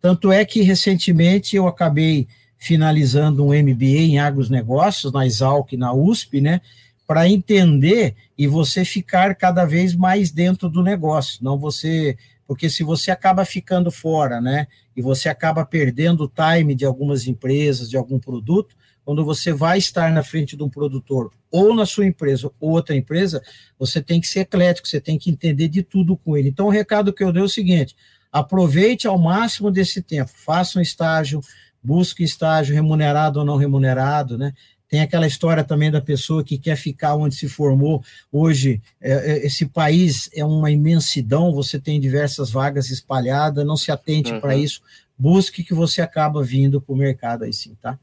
Tanto 0.00 0.32
é 0.32 0.44
que 0.44 0.62
recentemente 0.62 1.54
eu 1.54 1.68
acabei 1.68 2.26
finalizando 2.58 3.44
um 3.44 3.54
MBA 3.54 4.00
em 4.00 4.18
agronegócios 4.18 5.12
na 5.12 5.24
Exalc, 5.24 5.74
na 5.74 5.94
USP, 5.94 6.40
né? 6.40 6.60
Para 7.06 7.28
entender 7.28 8.14
e 8.36 8.46
você 8.46 8.84
ficar 8.84 9.34
cada 9.34 9.64
vez 9.64 9.94
mais 9.94 10.30
dentro 10.30 10.68
do 10.68 10.82
negócio, 10.82 11.38
não 11.42 11.58
você, 11.58 12.16
porque 12.46 12.68
se 12.68 12.82
você 12.82 13.10
acaba 13.10 13.44
ficando 13.44 13.90
fora, 13.90 14.40
né, 14.40 14.66
e 14.96 15.00
você 15.00 15.28
acaba 15.28 15.64
perdendo 15.64 16.24
o 16.24 16.28
time 16.28 16.74
de 16.74 16.84
algumas 16.84 17.26
empresas, 17.26 17.88
de 17.88 17.96
algum 17.96 18.18
produto, 18.18 18.74
quando 19.04 19.24
você 19.24 19.52
vai 19.52 19.78
estar 19.78 20.10
na 20.10 20.24
frente 20.24 20.56
de 20.56 20.64
um 20.64 20.68
produtor, 20.68 21.32
ou 21.48 21.72
na 21.72 21.86
sua 21.86 22.04
empresa, 22.04 22.50
ou 22.58 22.70
outra 22.70 22.96
empresa, 22.96 23.40
você 23.78 24.02
tem 24.02 24.20
que 24.20 24.26
ser 24.26 24.40
eclético, 24.40 24.88
você 24.88 25.00
tem 25.00 25.16
que 25.16 25.30
entender 25.30 25.68
de 25.68 25.80
tudo 25.80 26.16
com 26.16 26.36
ele. 26.36 26.48
Então, 26.48 26.66
o 26.66 26.70
recado 26.70 27.12
que 27.12 27.22
eu 27.22 27.30
dei 27.30 27.40
é 27.40 27.44
o 27.44 27.48
seguinte: 27.48 27.94
aproveite 28.32 29.06
ao 29.06 29.16
máximo 29.16 29.70
desse 29.70 30.02
tempo, 30.02 30.32
faça 30.34 30.80
um 30.80 30.82
estágio, 30.82 31.40
busque 31.80 32.24
estágio 32.24 32.74
remunerado 32.74 33.38
ou 33.38 33.44
não 33.46 33.56
remunerado, 33.56 34.36
né? 34.36 34.52
Tem 34.88 35.00
aquela 35.00 35.26
história 35.26 35.64
também 35.64 35.90
da 35.90 36.00
pessoa 36.00 36.44
que 36.44 36.58
quer 36.58 36.76
ficar 36.76 37.16
onde 37.16 37.34
se 37.34 37.48
formou. 37.48 38.02
Hoje, 38.30 38.80
é, 39.00 39.12
é, 39.12 39.46
esse 39.46 39.66
país 39.66 40.30
é 40.32 40.44
uma 40.44 40.70
imensidão, 40.70 41.52
você 41.52 41.78
tem 41.78 42.00
diversas 42.00 42.50
vagas 42.50 42.90
espalhadas, 42.90 43.66
não 43.66 43.76
se 43.76 43.90
atente 43.90 44.32
uhum. 44.32 44.40
para 44.40 44.56
isso, 44.56 44.80
busque 45.18 45.64
que 45.64 45.74
você 45.74 46.00
acaba 46.00 46.42
vindo 46.42 46.80
para 46.80 46.92
o 46.92 46.96
mercado 46.96 47.44
aí 47.44 47.52
sim, 47.52 47.76
tá? 47.80 47.98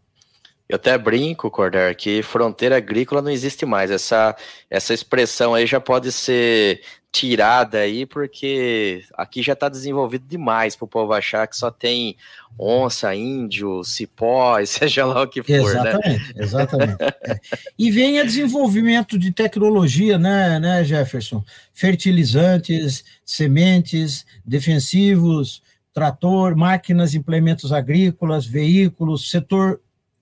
Eu 0.67 0.77
até 0.77 0.97
brinco, 0.97 1.51
Cordar, 1.51 1.95
que 1.95 2.23
fronteira 2.23 2.77
agrícola 2.77 3.21
não 3.21 3.29
existe 3.29 3.65
mais. 3.65 3.91
Essa, 3.91 4.35
essa 4.69 4.93
expressão 4.93 5.53
aí 5.53 5.67
já 5.67 5.79
pode 5.79 6.11
ser 6.11 6.81
tirada 7.13 7.77
aí, 7.77 8.07
porque 8.07 9.03
aqui 9.13 9.43
já 9.43 9.53
está 9.53 9.69
desenvolvido 9.69 10.25
demais 10.27 10.75
para 10.75 10.85
o 10.85 10.87
povo 10.87 11.13
achar 11.13 11.47
que 11.47 11.55
só 11.55 11.69
tem 11.69 12.17
onça, 12.57 13.13
índio, 13.13 13.83
cipó, 13.83 14.57
seja 14.65 15.05
lá 15.05 15.21
o 15.21 15.27
que 15.27 15.43
for, 15.43 15.53
exatamente, 15.53 16.33
né? 16.33 16.43
Exatamente, 16.43 17.03
é. 17.03 17.39
E 17.77 17.91
vem 17.91 18.19
a 18.19 18.23
desenvolvimento 18.23 19.19
de 19.19 19.31
tecnologia, 19.31 20.17
né, 20.17 20.59
né, 20.59 20.83
Jefferson? 20.83 21.43
Fertilizantes, 21.71 23.05
sementes, 23.23 24.25
defensivos, 24.43 25.61
trator, 25.93 26.55
máquinas, 26.55 27.13
implementos 27.13 27.71
agrícolas, 27.71 28.43
veículos, 28.43 29.29
setor 29.29 29.79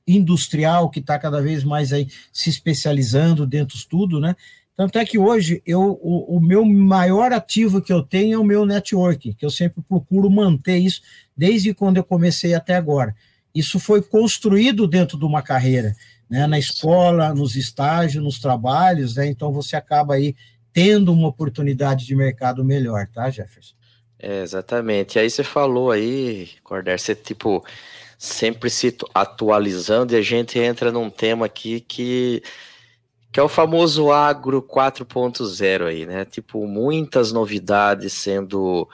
industrial 0.08 0.90
que 0.90 1.00
está 1.00 1.18
cada 1.18 1.42
vez 1.42 1.64
mais 1.64 1.94
aí 1.94 2.08
se 2.32 2.50
especializando 2.50 3.46
dentro 3.46 3.78
de 3.78 3.88
tudo, 3.88 4.20
né? 4.20 4.36
Tanto 4.76 4.98
é 4.98 5.06
que 5.06 5.18
hoje 5.18 5.62
eu, 5.66 6.00
o, 6.02 6.38
o, 6.38 6.40
meu 6.40 6.66
maior 6.66 7.32
ativo 7.32 7.82
que 7.82 7.94
eu 7.94 8.02
tenho 8.02 8.36
é 8.36 8.38
o 8.38 8.44
meu 8.44 8.66
network, 8.66 9.34
que 9.34 9.46
eu 9.46 9.50
sempre 9.50 9.82
procuro 9.82 10.30
manter 10.30 10.78
isso 10.78 11.02
desde 11.36 11.74
quando 11.74 11.98
eu 11.98 12.04
comecei 12.04 12.54
até 12.54 12.76
agora. 12.76 13.16
Isso 13.54 13.80
foi 13.80 14.02
construído 14.02 14.88
dentro 14.88 15.20
de 15.20 15.26
uma 15.26 15.42
carreira, 15.42 15.96
né? 16.30 16.48
Na 16.48 16.58
escola, 16.58 17.34
nos 17.34 17.56
estágios, 17.56 18.24
nos 18.24 18.40
trabalhos, 18.40 19.16
né? 19.16 19.28
Então 19.28 19.52
você 19.52 19.76
acaba 19.76 20.16
aí 20.16 20.36
tendo 20.74 21.12
uma 21.14 21.28
oportunidade 21.28 22.06
de 22.06 22.16
mercado 22.16 22.64
melhor, 22.64 23.08
tá, 23.08 23.30
Jefferson? 23.30 23.76
É, 24.18 24.42
exatamente. 24.42 25.18
E 25.18 25.20
aí 25.20 25.30
você 25.30 25.44
falou 25.44 25.92
aí, 25.92 26.50
Corder, 26.64 27.00
você 27.00 27.14
tipo 27.14 27.66
sempre 28.22 28.70
se 28.70 28.96
atualizando 29.16 30.14
e 30.14 30.16
a 30.16 30.22
gente 30.22 30.60
entra 30.60 30.92
num 30.92 31.10
tema 31.10 31.48
aqui 31.48 31.80
que 31.82 32.44
que 33.32 33.40
é 33.40 33.44
o 33.44 33.50
famoso 33.50 34.12
agro 34.12 34.62
4.0 34.62 35.88
aí, 35.88 36.06
né? 36.06 36.26
Tipo, 36.26 36.68
muitas 36.68 37.32
novidades 37.32 38.14
sendo 38.14 38.88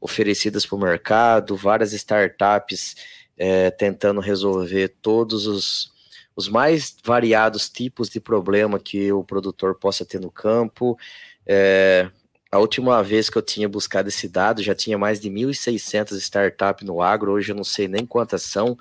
oferecidas 0.00 0.64
para 0.64 0.76
o 0.76 0.80
mercado, 0.80 1.56
várias 1.56 1.92
startups 1.92 2.94
é, 3.36 3.70
tentando 3.70 4.20
resolver 4.20 4.94
todos 5.02 5.46
os, 5.46 5.92
os 6.34 6.48
mais 6.48 6.96
variados 7.04 7.68
tipos 7.68 8.08
de 8.08 8.20
problema 8.20 8.78
que 8.78 9.12
o 9.12 9.24
produtor 9.24 9.74
possa 9.74 10.06
ter 10.06 10.20
no 10.20 10.30
campo. 10.30 10.96
É, 11.44 12.08
a 12.52 12.58
última 12.58 13.00
vez 13.02 13.30
que 13.30 13.38
eu 13.38 13.42
tinha 13.42 13.68
buscado 13.68 14.08
esse 14.08 14.28
dado, 14.28 14.62
já 14.62 14.74
tinha 14.74 14.98
mais 14.98 15.20
de 15.20 15.30
1.600 15.30 16.16
startups 16.16 16.84
no 16.86 17.00
agro, 17.00 17.32
hoje 17.32 17.52
eu 17.52 17.56
não 17.56 17.62
sei 17.62 17.86
nem 17.86 18.04
quantas 18.04 18.42
são. 18.42 18.76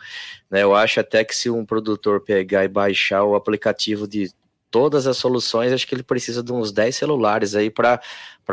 Né? 0.49 0.63
Eu 0.63 0.73
acho 0.73 0.99
até 0.99 1.23
que 1.23 1.35
se 1.35 1.51
um 1.51 1.63
produtor 1.63 2.21
pegar 2.21 2.65
e 2.65 2.67
baixar 2.67 3.23
o 3.23 3.35
aplicativo 3.35 4.07
de 4.07 4.33
todas 4.71 5.05
as 5.05 5.17
soluções, 5.17 5.71
acho 5.71 5.87
que 5.87 5.93
ele 5.93 6.03
precisa 6.03 6.41
de 6.41 6.51
uns 6.51 6.71
10 6.71 6.95
celulares 6.95 7.53
aí 7.55 7.69
para 7.69 8.01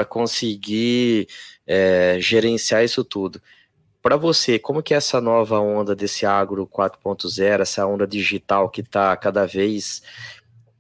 conseguir 0.07 1.29
é, 1.67 2.19
gerenciar 2.21 2.85
isso 2.85 3.03
tudo. 3.03 3.41
Para 4.03 4.17
você, 4.17 4.59
como 4.59 4.83
que 4.83 4.93
é 4.95 4.99
essa 4.99 5.21
nova 5.21 5.59
onda 5.61 5.97
desse 5.97 6.27
agro 6.27 6.67
4.0, 6.67 7.61
essa 7.61 7.87
onda 7.87 8.07
digital 8.07 8.69
que 8.69 8.83
está 8.83 9.17
cada 9.17 9.47
vez 9.47 10.03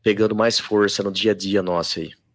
pegando 0.03 0.37
mais 0.37 0.59
força 0.61 1.03
no 1.03 1.11
dia 1.11 1.33
a 1.33 1.35
dia 1.35 1.62
nosso 1.62 2.01
aí? 2.01 2.26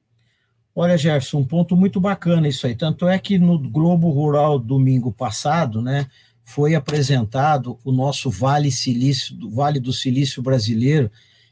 Olha, 0.75 0.97
Jefferson, 0.97 1.39
um 1.39 1.45
ponto 1.45 1.75
muito 1.75 1.99
bacana 1.99 2.47
isso 2.47 2.65
aí. 2.65 2.75
Tanto 2.75 3.07
é 3.07 3.19
que 3.19 3.37
no 3.37 3.59
Globo 3.59 4.09
Rural 4.09 4.57
domingo 4.57 5.11
passado, 5.11 5.81
né, 5.81 6.07
foi 6.43 6.75
apresentado 6.75 7.77
o 7.83 7.91
nosso 7.91 8.29
Vale 8.29 8.71
Silício, 8.71 9.35
do 9.35 9.49
Vale 9.49 9.79
do 9.79 9.91
Silício 9.91 10.41
Brasileiro, 10.41 11.11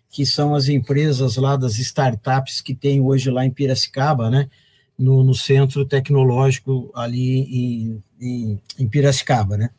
que 0.10 0.26
são 0.26 0.56
as 0.56 0.70
empresas 0.70 1.36
lá 1.36 1.56
das 1.56 1.78
startups 1.78 2.62
que 2.62 2.74
tem 2.74 3.02
hoje 3.02 3.30
lá 3.30 3.46
em 3.46 3.52
Piracicaba, 3.52 4.30
né, 4.30 4.50
no, 4.98 5.24
no 5.24 5.36
centro 5.36 5.86
tecnológico 5.86 6.90
ali 6.96 7.40
em, 7.42 8.04
em, 8.20 8.62
em 8.80 8.88
Piracicaba, 8.88 9.58
né. 9.58 9.70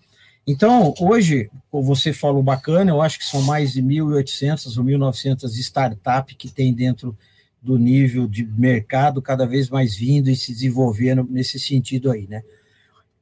Então, 0.47 0.95
hoje, 0.99 1.51
você 1.71 2.13
falou 2.13 2.43
bacana, 2.43 2.91
eu 2.91 3.01
acho 3.01 3.19
que 3.19 3.25
são 3.25 3.43
mais 3.43 3.73
de 3.73 3.83
1.800 3.83 4.79
ou 4.79 4.85
1.900 4.85 5.45
startups 5.59 6.35
que 6.37 6.49
tem 6.49 6.73
dentro 6.75 7.17
do 7.63 7.79
nível 7.79 8.27
de 8.27 8.45
mercado 8.45 9.21
cada 9.21 9.47
vez 9.47 9.69
mais 9.69 9.97
vindo 9.97 10.31
e 10.31 10.37
se 10.37 10.53
desenvolvendo 10.53 11.27
nesse 11.29 11.59
sentido 11.59 12.11
aí, 12.11 12.27
né? 12.29 12.43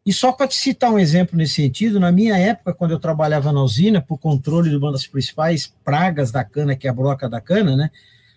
E 0.07 0.13
só 0.13 0.33
para 0.33 0.49
te 0.49 0.55
citar 0.55 0.91
um 0.91 0.99
exemplo 0.99 1.37
nesse 1.37 1.55
sentido, 1.55 2.01
na 2.01 2.11
minha 2.11 2.37
época, 2.39 2.73
quando 2.73 2.93
eu 2.93 2.99
trabalhava 2.99 3.53
na 3.53 3.63
usina, 3.63 4.01
por 4.01 4.17
controle 4.17 4.71
de 4.71 4.77
uma 4.77 4.91
das 4.91 5.07
principais 5.07 5.71
pragas 5.85 6.31
da 6.31 6.43
cana, 6.43 6.75
que 6.75 6.87
é 6.87 6.91
a 6.91 6.95
broca 6.95 7.29
da 7.29 7.41
cana, 7.41 7.77
né? 7.77 7.91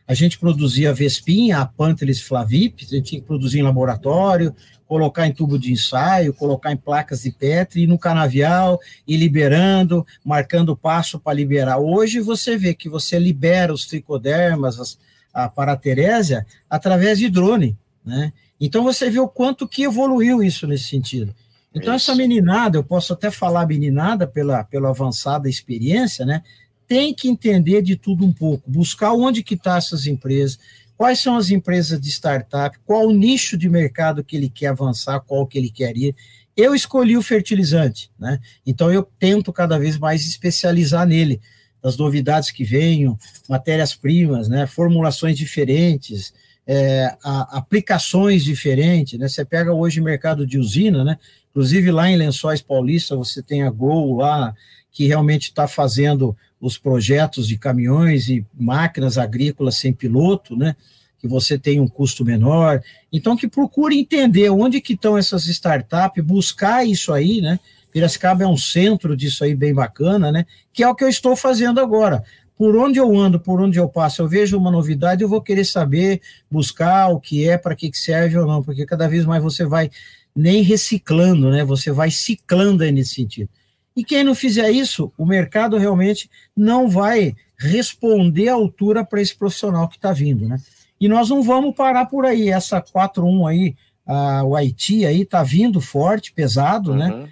A 0.05 0.13
gente 0.13 0.37
produzia 0.37 0.89
a 0.89 0.93
Vespinha, 0.93 1.59
a 1.59 1.65
Pantelis 1.65 2.19
flavip, 2.19 2.83
a 2.83 2.95
gente 2.95 3.09
tinha 3.09 3.21
que 3.21 3.27
produzir 3.27 3.59
em 3.59 3.63
laboratório, 3.63 4.53
colocar 4.85 5.25
em 5.25 5.31
tubo 5.31 5.57
de 5.57 5.71
ensaio, 5.71 6.33
colocar 6.33 6.73
em 6.73 6.75
placas 6.75 7.21
de 7.21 7.31
Petri, 7.31 7.83
ir 7.83 7.87
no 7.87 7.97
canavial, 7.97 8.77
ir 9.07 9.15
liberando, 9.15 10.05
marcando 10.25 10.75
passo 10.75 11.17
para 11.17 11.33
liberar. 11.33 11.77
Hoje 11.77 12.19
você 12.19 12.57
vê 12.57 12.73
que 12.73 12.89
você 12.89 13.17
libera 13.17 13.73
os 13.73 13.85
tricodermas, 13.85 14.77
as, 14.77 14.97
a 15.33 15.49
paraterésia 15.49 16.45
através 16.69 17.19
de 17.19 17.29
drone, 17.29 17.77
né? 18.05 18.33
Então 18.59 18.83
você 18.83 19.09
vê 19.09 19.19
o 19.19 19.27
quanto 19.27 19.67
que 19.67 19.83
evoluiu 19.83 20.43
isso 20.43 20.67
nesse 20.67 20.85
sentido. 20.85 21.33
Então 21.73 21.95
isso. 21.95 22.11
essa 22.11 22.15
meninada, 22.15 22.77
eu 22.77 22.83
posso 22.83 23.13
até 23.13 23.31
falar 23.31 23.65
meninada 23.65 24.27
pela, 24.27 24.63
pela 24.63 24.89
avançada 24.89 25.49
experiência, 25.49 26.25
né? 26.25 26.43
Tem 26.87 27.13
que 27.13 27.29
entender 27.29 27.81
de 27.81 27.95
tudo 27.95 28.25
um 28.25 28.33
pouco, 28.33 28.69
buscar 28.69 29.13
onde 29.13 29.41
que 29.41 29.55
estão 29.55 29.73
tá 29.73 29.77
essas 29.77 30.05
empresas, 30.05 30.59
quais 30.97 31.19
são 31.19 31.37
as 31.37 31.49
empresas 31.49 31.99
de 31.99 32.09
startup, 32.09 32.77
qual 32.85 33.07
o 33.07 33.13
nicho 33.13 33.57
de 33.57 33.69
mercado 33.69 34.23
que 34.23 34.35
ele 34.35 34.49
quer 34.49 34.67
avançar, 34.67 35.21
qual 35.21 35.47
que 35.47 35.57
ele 35.57 35.69
quer 35.69 35.97
ir. 35.97 36.13
Eu 36.55 36.75
escolhi 36.75 37.17
o 37.17 37.21
fertilizante, 37.23 38.11
né? 38.19 38.39
Então 38.65 38.91
eu 38.91 39.03
tento 39.17 39.51
cada 39.53 39.79
vez 39.79 39.97
mais 39.97 40.27
especializar 40.27 41.07
nele 41.07 41.41
das 41.81 41.97
novidades 41.97 42.51
que 42.51 42.63
venham, 42.63 43.17
matérias-primas, 43.49 44.47
né, 44.47 44.67
formulações 44.67 45.37
diferentes, 45.37 46.33
é, 46.65 47.15
a, 47.23 47.57
aplicações 47.57 48.43
diferentes, 48.43 49.19
né? 49.19 49.27
Você 49.27 49.43
pega 49.43 49.73
hoje 49.73 49.99
o 49.99 50.03
mercado 50.03 50.45
de 50.45 50.57
usina, 50.57 51.03
né? 51.03 51.17
Inclusive 51.49 51.91
lá 51.91 52.09
em 52.09 52.15
Lençóis 52.15 52.61
Paulista 52.61 53.15
você 53.15 53.41
tem 53.41 53.63
a 53.63 53.69
Grow 53.69 54.15
lá 54.17 54.53
que 54.91 55.07
realmente 55.07 55.49
está 55.49 55.67
fazendo 55.67 56.35
os 56.59 56.77
projetos 56.77 57.47
de 57.47 57.57
caminhões 57.57 58.29
e 58.29 58.45
máquinas 58.57 59.17
agrícolas 59.17 59.75
sem 59.75 59.91
piloto, 59.91 60.55
né? 60.55 60.75
Que 61.19 61.27
você 61.27 61.57
tem 61.57 61.79
um 61.79 61.87
custo 61.87 62.23
menor. 62.23 62.81
Então 63.11 63.35
que 63.35 63.47
procure 63.47 63.99
entender 63.99 64.49
onde 64.49 64.79
que 64.79 64.93
estão 64.93 65.17
essas 65.17 65.47
startups, 65.47 66.23
buscar 66.23 66.85
isso 66.85 67.11
aí, 67.11 67.41
né? 67.41 67.59
Piracicaba 67.91 68.43
é 68.43 68.47
um 68.47 68.57
centro 68.57 69.15
disso 69.15 69.43
aí 69.43 69.55
bem 69.55 69.73
bacana, 69.73 70.31
né? 70.31 70.45
Que 70.71 70.83
é 70.83 70.87
o 70.87 70.95
que 70.95 71.03
eu 71.03 71.09
estou 71.09 71.35
fazendo 71.35 71.79
agora. 71.79 72.23
Por 72.57 72.75
onde 72.75 72.99
eu 72.99 73.17
ando, 73.17 73.39
por 73.39 73.59
onde 73.59 73.79
eu 73.79 73.89
passo, 73.89 74.21
eu 74.21 74.27
vejo 74.27 74.57
uma 74.57 74.69
novidade, 74.69 75.23
eu 75.23 75.29
vou 75.29 75.41
querer 75.41 75.65
saber, 75.65 76.21
buscar 76.49 77.09
o 77.09 77.19
que 77.19 77.47
é, 77.47 77.57
para 77.57 77.75
que 77.75 77.91
serve 77.93 78.37
ou 78.37 78.45
não, 78.45 78.63
porque 78.63 78.85
cada 78.85 79.07
vez 79.07 79.25
mais 79.25 79.41
você 79.41 79.65
vai 79.65 79.89
nem 80.35 80.61
reciclando, 80.61 81.49
né? 81.49 81.63
Você 81.63 81.91
vai 81.91 82.11
ciclando 82.11 82.83
aí 82.83 82.91
nesse 82.91 83.15
sentido. 83.15 83.49
E 83.95 84.03
quem 84.03 84.23
não 84.23 84.33
fizer 84.33 84.71
isso, 84.71 85.11
o 85.17 85.25
mercado 85.25 85.77
realmente 85.77 86.29
não 86.55 86.87
vai 86.87 87.35
responder 87.57 88.49
à 88.49 88.53
altura 88.53 89.03
para 89.03 89.21
esse 89.21 89.35
profissional 89.35 89.87
que 89.87 89.97
está 89.97 90.13
vindo, 90.13 90.47
né? 90.47 90.57
E 90.99 91.07
nós 91.07 91.29
não 91.29 91.41
vamos 91.41 91.75
parar 91.75 92.05
por 92.05 92.25
aí. 92.25 92.49
Essa 92.49 92.81
4.1 92.81 93.49
aí, 93.49 93.75
a, 94.05 94.43
o 94.43 94.55
Haiti 94.55 95.05
aí 95.05 95.21
está 95.21 95.43
vindo 95.43 95.81
forte, 95.81 96.31
pesado, 96.31 96.91
uhum. 96.91 96.97
né? 96.97 97.29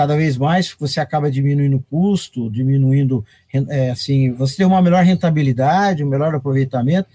Cada 0.00 0.16
vez 0.16 0.38
mais 0.38 0.74
você 0.78 0.98
acaba 0.98 1.30
diminuindo 1.30 1.76
o 1.76 1.82
custo, 1.82 2.48
diminuindo, 2.48 3.22
é, 3.68 3.90
assim, 3.90 4.32
você 4.32 4.56
tem 4.56 4.64
uma 4.64 4.80
melhor 4.80 5.04
rentabilidade, 5.04 6.02
um 6.02 6.08
melhor 6.08 6.34
aproveitamento. 6.34 7.06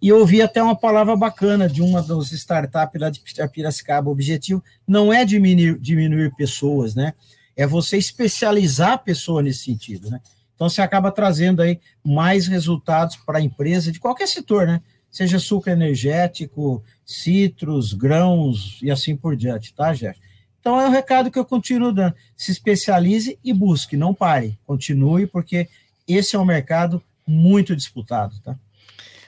E 0.00 0.08
eu 0.08 0.18
ouvi 0.18 0.42
até 0.42 0.62
uma 0.62 0.76
palavra 0.76 1.16
bacana 1.16 1.66
de 1.70 1.80
uma 1.80 2.02
das 2.02 2.32
startups 2.32 3.00
lá 3.00 3.08
de 3.08 3.22
Piracicaba. 3.50 4.10
O 4.10 4.12
objetivo 4.12 4.62
não 4.86 5.10
é 5.10 5.24
diminuir, 5.24 5.78
diminuir 5.80 6.34
pessoas, 6.36 6.94
né? 6.94 7.14
É 7.56 7.66
você 7.66 7.96
especializar 7.96 8.92
a 8.92 8.98
pessoa 8.98 9.42
nesse 9.42 9.64
sentido, 9.64 10.10
né? 10.10 10.20
Então 10.54 10.68
você 10.68 10.82
acaba 10.82 11.10
trazendo 11.10 11.62
aí 11.62 11.80
mais 12.04 12.46
resultados 12.46 13.16
para 13.16 13.38
a 13.38 13.42
empresa 13.42 13.90
de 13.90 13.98
qualquer 13.98 14.28
setor, 14.28 14.66
né? 14.66 14.82
Seja 15.10 15.38
sucro 15.38 15.72
energético, 15.72 16.84
citros, 17.06 17.94
grãos 17.94 18.80
e 18.82 18.90
assim 18.90 19.16
por 19.16 19.34
diante, 19.34 19.72
tá, 19.72 19.94
Jeff? 19.94 20.20
Então 20.64 20.80
é 20.80 20.88
o 20.88 20.90
recado 20.90 21.30
que 21.30 21.38
eu 21.38 21.44
continuo 21.44 21.92
dando. 21.92 22.14
Se 22.34 22.50
especialize 22.50 23.38
e 23.44 23.52
busque, 23.52 23.98
não 23.98 24.14
pare. 24.14 24.58
Continue, 24.66 25.26
porque 25.26 25.68
esse 26.08 26.34
é 26.34 26.38
um 26.38 26.44
mercado 26.44 27.02
muito 27.26 27.76
disputado, 27.76 28.40
tá? 28.42 28.56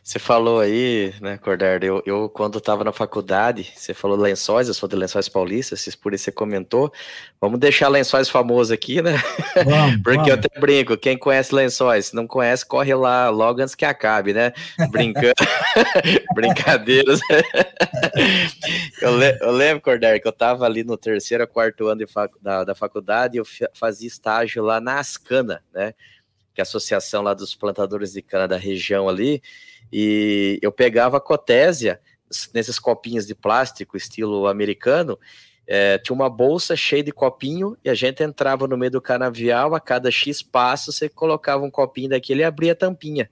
Você 0.06 0.20
falou 0.20 0.60
aí, 0.60 1.12
né, 1.20 1.36
Cordardo, 1.36 1.84
eu, 1.84 2.00
eu 2.06 2.28
quando 2.28 2.58
estava 2.58 2.84
na 2.84 2.92
faculdade, 2.92 3.72
você 3.74 3.92
falou 3.92 4.16
lençóis, 4.16 4.68
eu 4.68 4.72
sou 4.74 4.88
de 4.88 4.94
Lençóis 4.94 5.28
Paulistas, 5.28 5.96
por 5.96 6.14
isso 6.14 6.26
você 6.26 6.30
comentou. 6.30 6.92
Vamos 7.40 7.58
deixar 7.58 7.88
lençóis 7.88 8.28
famoso 8.28 8.72
aqui, 8.72 9.02
né? 9.02 9.20
Vamos, 9.64 9.96
Porque 10.04 10.18
vamos. 10.18 10.28
eu 10.28 10.34
até 10.34 10.60
brinco, 10.60 10.96
quem 10.96 11.18
conhece 11.18 11.52
lençóis, 11.52 12.06
se 12.06 12.14
não 12.14 12.24
conhece, 12.24 12.64
corre 12.64 12.94
lá 12.94 13.30
logo 13.30 13.60
antes 13.60 13.74
que 13.74 13.84
acabe, 13.84 14.32
né? 14.32 14.52
Brincando, 14.92 15.34
brincadeiras. 16.36 17.18
eu, 19.02 19.16
le, 19.18 19.36
eu 19.40 19.50
lembro, 19.50 19.82
Cordardo, 19.82 20.20
que 20.20 20.28
eu 20.28 20.30
estava 20.30 20.66
ali 20.66 20.84
no 20.84 20.96
terceiro, 20.96 21.48
quarto 21.48 21.88
ano 21.88 22.04
da, 22.40 22.62
da 22.62 22.76
faculdade, 22.76 23.38
eu 23.38 23.44
fazia 23.74 24.06
estágio 24.06 24.62
lá 24.62 24.80
na 24.80 25.00
Ascana, 25.00 25.64
né? 25.74 25.94
Que 26.54 26.60
é 26.60 26.62
a 26.62 26.62
associação 26.62 27.22
lá 27.22 27.34
dos 27.34 27.56
plantadores 27.56 28.12
de 28.12 28.22
cana 28.22 28.46
da 28.46 28.56
região 28.56 29.08
ali, 29.08 29.42
e 29.92 30.58
eu 30.62 30.72
pegava 30.72 31.16
a 31.18 31.20
cotésia 31.20 32.00
nesses 32.52 32.78
copinhos 32.78 33.26
de 33.26 33.34
plástico, 33.34 33.96
estilo 33.96 34.46
americano, 34.46 35.18
é, 35.66 35.98
tinha 35.98 36.14
uma 36.14 36.30
bolsa 36.30 36.76
cheia 36.76 37.02
de 37.02 37.10
copinho 37.10 37.76
e 37.84 37.90
a 37.90 37.94
gente 37.94 38.22
entrava 38.22 38.68
no 38.68 38.76
meio 38.76 38.92
do 38.92 39.00
canavial, 39.00 39.74
a 39.74 39.80
cada 39.80 40.10
X 40.10 40.40
passos 40.40 40.96
você 40.96 41.08
colocava 41.08 41.64
um 41.64 41.70
copinho 41.70 42.10
daquele 42.10 42.42
e 42.42 42.44
abria 42.44 42.72
a 42.72 42.76
tampinha, 42.76 43.28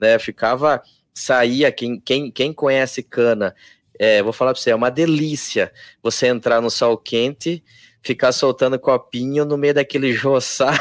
né? 0.00 0.18
Ficava, 0.18 0.82
saía, 1.14 1.70
quem, 1.70 2.00
quem, 2.00 2.30
quem 2.30 2.52
conhece 2.52 3.02
cana, 3.02 3.54
é, 3.98 4.22
vou 4.22 4.32
falar 4.32 4.52
para 4.52 4.60
você, 4.60 4.70
é 4.70 4.74
uma 4.74 4.90
delícia 4.90 5.72
você 6.02 6.26
entrar 6.26 6.60
no 6.60 6.70
sol 6.70 6.98
quente, 6.98 7.62
ficar 8.02 8.32
soltando 8.32 8.78
copinho 8.78 9.44
no 9.44 9.56
meio 9.56 9.74
daquele 9.74 10.12
joçar. 10.14 10.78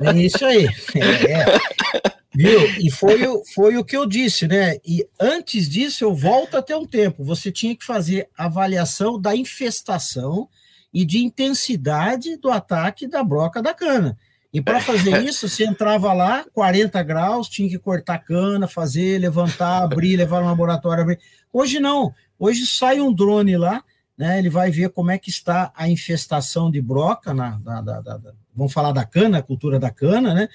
É 0.00 0.12
isso 0.16 0.44
aí. 0.44 0.66
É. 0.66 2.10
Viu? 2.34 2.60
E 2.80 2.90
foi, 2.90 3.26
o, 3.26 3.42
foi 3.54 3.76
o 3.76 3.84
que 3.84 3.96
eu 3.96 4.04
disse, 4.04 4.48
né? 4.48 4.78
E 4.84 5.06
antes 5.20 5.68
disso, 5.68 6.04
eu 6.04 6.14
volto 6.14 6.56
até 6.56 6.76
um 6.76 6.84
tempo. 6.84 7.22
Você 7.22 7.52
tinha 7.52 7.76
que 7.76 7.84
fazer 7.84 8.28
avaliação 8.36 9.20
da 9.20 9.36
infestação 9.36 10.48
e 10.92 11.04
de 11.04 11.18
intensidade 11.18 12.36
do 12.36 12.50
ataque 12.50 13.06
da 13.06 13.22
broca 13.22 13.62
da 13.62 13.72
cana. 13.72 14.18
E 14.52 14.60
para 14.60 14.80
fazer 14.80 15.22
isso, 15.24 15.48
você 15.48 15.64
entrava 15.64 16.12
lá, 16.12 16.44
40 16.52 17.00
graus, 17.04 17.48
tinha 17.48 17.68
que 17.68 17.78
cortar 17.78 18.18
cana, 18.18 18.66
fazer, 18.66 19.20
levantar, 19.20 19.84
abrir, 19.84 20.16
levar 20.16 20.40
no 20.40 20.46
laboratório. 20.46 21.02
Abrir. 21.02 21.20
Hoje 21.52 21.78
não. 21.78 22.12
Hoje 22.36 22.66
sai 22.66 23.00
um 23.00 23.12
drone 23.12 23.56
lá, 23.56 23.82
né? 24.18 24.40
Ele 24.40 24.50
vai 24.50 24.72
ver 24.72 24.90
como 24.90 25.12
é 25.12 25.18
que 25.18 25.30
está 25.30 25.72
a 25.76 25.88
infestação 25.88 26.68
de 26.68 26.80
broca, 26.80 27.32
na, 27.32 27.58
da, 27.58 27.80
da, 27.80 28.00
da, 28.00 28.32
vamos 28.54 28.72
falar 28.72 28.90
da 28.90 29.04
cana, 29.04 29.38
a 29.38 29.42
cultura 29.42 29.78
da 29.78 29.90
cana, 29.90 30.34
né? 30.34 30.48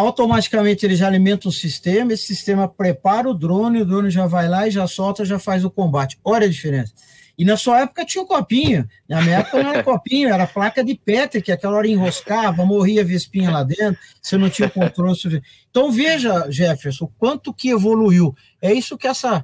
Automaticamente 0.00 0.84
ele 0.84 0.96
já 0.96 1.06
alimenta 1.06 1.48
o 1.48 1.52
sistema, 1.52 2.12
esse 2.12 2.26
sistema 2.26 2.68
prepara 2.68 3.28
o 3.28 3.34
drone, 3.34 3.82
o 3.82 3.84
drone 3.84 4.10
já 4.10 4.26
vai 4.26 4.48
lá 4.48 4.66
e 4.66 4.70
já 4.70 4.86
solta, 4.86 5.24
já 5.24 5.38
faz 5.38 5.64
o 5.64 5.70
combate. 5.70 6.18
Olha 6.24 6.46
a 6.46 6.50
diferença. 6.50 6.92
E 7.38 7.44
na 7.44 7.56
sua 7.56 7.80
época 7.80 8.04
tinha 8.04 8.22
um 8.22 8.26
copinho. 8.26 8.86
Na 9.08 9.22
minha 9.22 9.38
época 9.38 9.62
não 9.62 9.70
era 9.70 9.82
copinho, 9.82 10.28
era 10.28 10.46
placa 10.46 10.84
de 10.84 10.94
Petri, 10.94 11.40
que 11.40 11.50
aquela 11.50 11.76
hora 11.76 11.88
enroscava, 11.88 12.66
morria 12.66 13.02
vespinha 13.02 13.50
lá 13.50 13.62
dentro, 13.62 13.98
você 14.20 14.36
não 14.36 14.50
tinha 14.50 14.68
controle. 14.68 15.16
Então 15.70 15.90
veja, 15.90 16.50
Jefferson, 16.50 17.06
o 17.06 17.08
quanto 17.08 17.54
que 17.54 17.70
evoluiu. 17.70 18.34
É 18.60 18.74
isso 18.74 18.98
que 18.98 19.06
essa, 19.06 19.42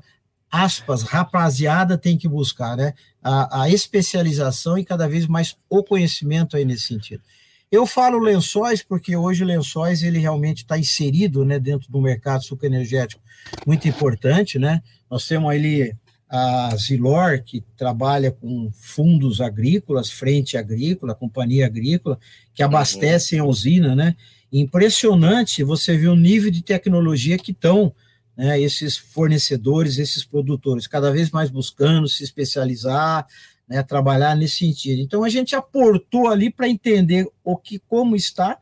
aspas, 0.50 1.02
rapaziada 1.02 1.96
tem 1.96 2.18
que 2.18 2.28
buscar, 2.28 2.76
né? 2.76 2.92
A, 3.22 3.62
a 3.62 3.70
especialização 3.70 4.76
e 4.76 4.84
cada 4.84 5.08
vez 5.08 5.26
mais 5.26 5.56
o 5.68 5.82
conhecimento 5.82 6.56
aí 6.56 6.64
nesse 6.64 6.86
sentido. 6.88 7.22
Eu 7.70 7.86
falo 7.86 8.18
lençóis 8.18 8.82
porque 8.82 9.16
hoje 9.16 9.44
lençóis 9.44 10.02
ele 10.02 10.18
realmente 10.18 10.58
está 10.58 10.78
inserido 10.78 11.44
né, 11.44 11.58
dentro 11.58 11.90
do 11.90 12.00
mercado 12.00 12.44
sucenergético 12.44 13.20
muito 13.66 13.88
importante. 13.88 14.58
Né? 14.58 14.82
Nós 15.10 15.26
temos 15.26 15.50
ali 15.50 15.94
a 16.28 16.74
Zilor, 16.76 17.42
que 17.42 17.62
trabalha 17.76 18.30
com 18.30 18.70
fundos 18.72 19.40
agrícolas, 19.40 20.10
frente 20.10 20.56
agrícola, 20.56 21.14
companhia 21.14 21.66
agrícola, 21.66 22.18
que 22.52 22.62
abastecem 22.62 23.38
a 23.38 23.44
usina, 23.44 23.94
né? 23.94 24.16
Impressionante 24.52 25.62
você 25.62 25.96
ver 25.96 26.08
o 26.08 26.16
nível 26.16 26.50
de 26.50 26.62
tecnologia 26.62 27.38
que 27.38 27.52
estão 27.52 27.92
né, 28.36 28.60
esses 28.60 28.96
fornecedores, 28.96 29.98
esses 29.98 30.24
produtores, 30.24 30.86
cada 30.86 31.10
vez 31.10 31.30
mais 31.30 31.48
buscando 31.48 32.08
se 32.08 32.24
especializar, 32.24 33.26
né, 33.68 33.82
trabalhar 33.82 34.36
nesse 34.36 34.56
sentido. 34.58 35.00
Então 35.00 35.24
a 35.24 35.28
gente 35.28 35.56
aportou 35.56 36.28
ali 36.28 36.50
para 36.50 36.68
entender 36.68 37.28
o 37.42 37.56
que, 37.56 37.78
como 37.78 38.14
está, 38.14 38.58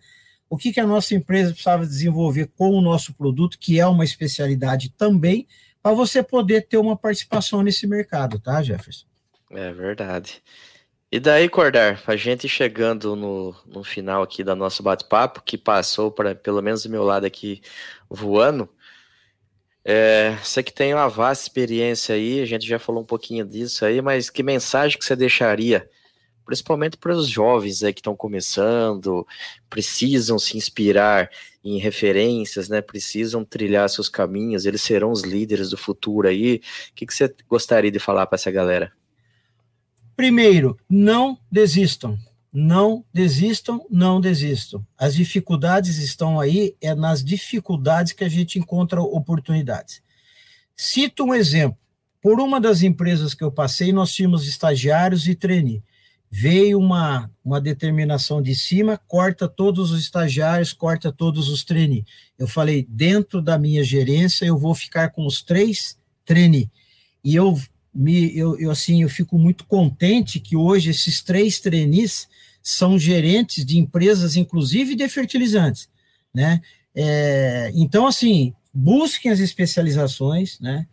o 0.49 0.57
que, 0.57 0.73
que 0.73 0.81
a 0.81 0.87
nossa 0.87 1.15
empresa 1.15 1.51
precisava 1.51 1.87
desenvolver 1.87 2.51
com 2.57 2.71
o 2.71 2.81
nosso 2.81 3.13
produto, 3.15 3.59
que 3.59 3.81
é 3.81 3.87
uma 3.87 4.05
especialidade 4.05 4.91
também, 4.97 5.47
para 5.83 5.93
você 5.93 6.23
poder 6.23 6.67
ter 6.67 6.79
uma 6.79 6.97
participação 6.97 7.63
nesse 7.63 7.87
mercado, 7.87 8.39
tá, 8.39 8.63
Jefferson? 8.63 9.05
É 9.51 9.73
verdade. 9.73 10.43
E 11.13 11.21
daí, 11.21 11.49
Cordar, 11.49 12.03
a 12.07 12.17
gente 12.17 12.49
chegando 12.49 13.15
no, 13.15 13.55
no 13.67 13.85
final 13.85 14.23
aqui 14.23 14.43
da 14.43 14.57
nosso 14.57 14.83
bate-papo, 14.83 15.43
que 15.43 15.57
passou 15.57 16.11
para 16.11 16.35
pelo 16.35 16.61
menos 16.61 16.83
do 16.83 16.91
meu 16.91 17.05
lado 17.05 17.25
aqui 17.25 17.63
voando, 18.11 18.69
é, 19.85 20.37
você 20.43 20.63
que 20.63 20.73
tem 20.73 20.95
uma 20.95 21.09
vasta 21.09 21.45
experiência 21.45 22.15
aí, 22.15 22.41
a 22.41 22.47
gente 22.47 22.67
já 22.67 22.79
falou 22.79 23.03
um 23.03 23.07
pouquinho 23.07 23.45
disso 23.45 23.85
aí, 23.85 24.01
mas 24.01 24.31
que 24.31 24.43
mensagem 24.43 24.99
que 24.99 25.05
você 25.05 25.15
deixaria, 25.15 25.89
principalmente 26.47 26.97
para 26.97 27.13
os 27.13 27.29
jovens 27.29 27.83
aí 27.83 27.93
que 27.93 28.01
estão 28.01 28.17
começando, 28.17 29.27
precisam 29.69 30.39
se 30.39 30.57
inspirar 30.57 31.31
em 31.63 31.79
referências, 31.79 32.69
né? 32.69 32.81
Precisam 32.81 33.45
trilhar 33.45 33.89
seus 33.91 34.09
caminhos, 34.09 34.65
eles 34.65 34.81
serão 34.81 35.11
os 35.11 35.23
líderes 35.23 35.71
do 35.71 35.77
futuro 35.77 36.29
aí. 36.29 36.63
O 36.91 36.95
que, 36.95 37.07
que 37.07 37.15
você 37.15 37.35
gostaria 37.49 37.91
de 37.91 37.99
falar 37.99 38.27
para 38.27 38.37
essa 38.37 38.51
galera? 38.51 38.91
Primeiro, 40.17 40.79
não 40.89 41.39
desistam 41.51 42.17
não 42.55 43.05
desistam, 43.13 43.85
não 43.91 44.21
desistam. 44.21 44.87
As 44.97 45.17
dificuldades 45.17 45.99
estão 45.99 46.39
aí, 46.39 46.77
é 46.81 46.95
nas 46.95 47.25
dificuldades 47.25 48.13
que 48.13 48.23
a 48.23 48.29
gente 48.29 48.61
encontra 48.61 49.03
oportunidades. 49.03 50.01
Cito 50.77 51.25
um 51.25 51.35
exemplo. 51.35 51.77
Por 52.23 52.41
uma 52.41 52.61
das 52.61 52.83
empresas 52.83 53.35
que 53.35 53.43
eu 53.43 53.51
passei, 53.51 53.93
nós 53.93 54.13
tínhamos 54.13 54.47
estagiários 54.47 55.27
e 55.27 55.35
trainee. 55.35 55.83
Veio 56.31 56.79
uma, 56.79 57.29
uma 57.45 57.61
determinação 57.61 58.41
de 58.41 58.55
cima, 58.55 58.97
corta 59.09 59.49
todos 59.49 59.91
os 59.91 60.01
estagiários, 60.01 60.73
corta 60.73 61.13
todos 61.13 61.49
os 61.49 61.65
trainee. 61.65 62.05
Eu 62.39 62.47
falei, 62.47 62.87
dentro 62.89 63.43
da 63.43 63.59
minha 63.59 63.83
gerência, 63.83 64.47
eu 64.47 64.57
vou 64.57 64.77
ficar 64.77 65.11
com 65.11 65.27
os 65.27 65.43
três 65.43 65.99
trainee. 66.25 66.71
E 67.23 67.35
eu 67.35 67.61
me, 67.95 68.37
eu, 68.37 68.59
eu, 68.59 68.71
assim, 68.71 69.03
eu 69.03 69.09
fico 69.09 69.39
muito 69.39 69.65
contente 69.65 70.41
que 70.41 70.57
hoje 70.57 70.91
esses 70.91 71.23
três 71.23 71.61
trainees 71.61 72.29
são 72.63 72.99
gerentes 72.99 73.65
de 73.65 73.79
empresas, 73.79 74.37
inclusive 74.37 74.95
de 74.95 75.09
fertilizantes, 75.09 75.89
né? 76.35 76.61
É, 76.95 77.71
então, 77.75 78.07
assim, 78.07 78.55
busquem 78.73 79.31
as 79.31 79.39
especializações, 79.39 80.59
né? 80.61 80.87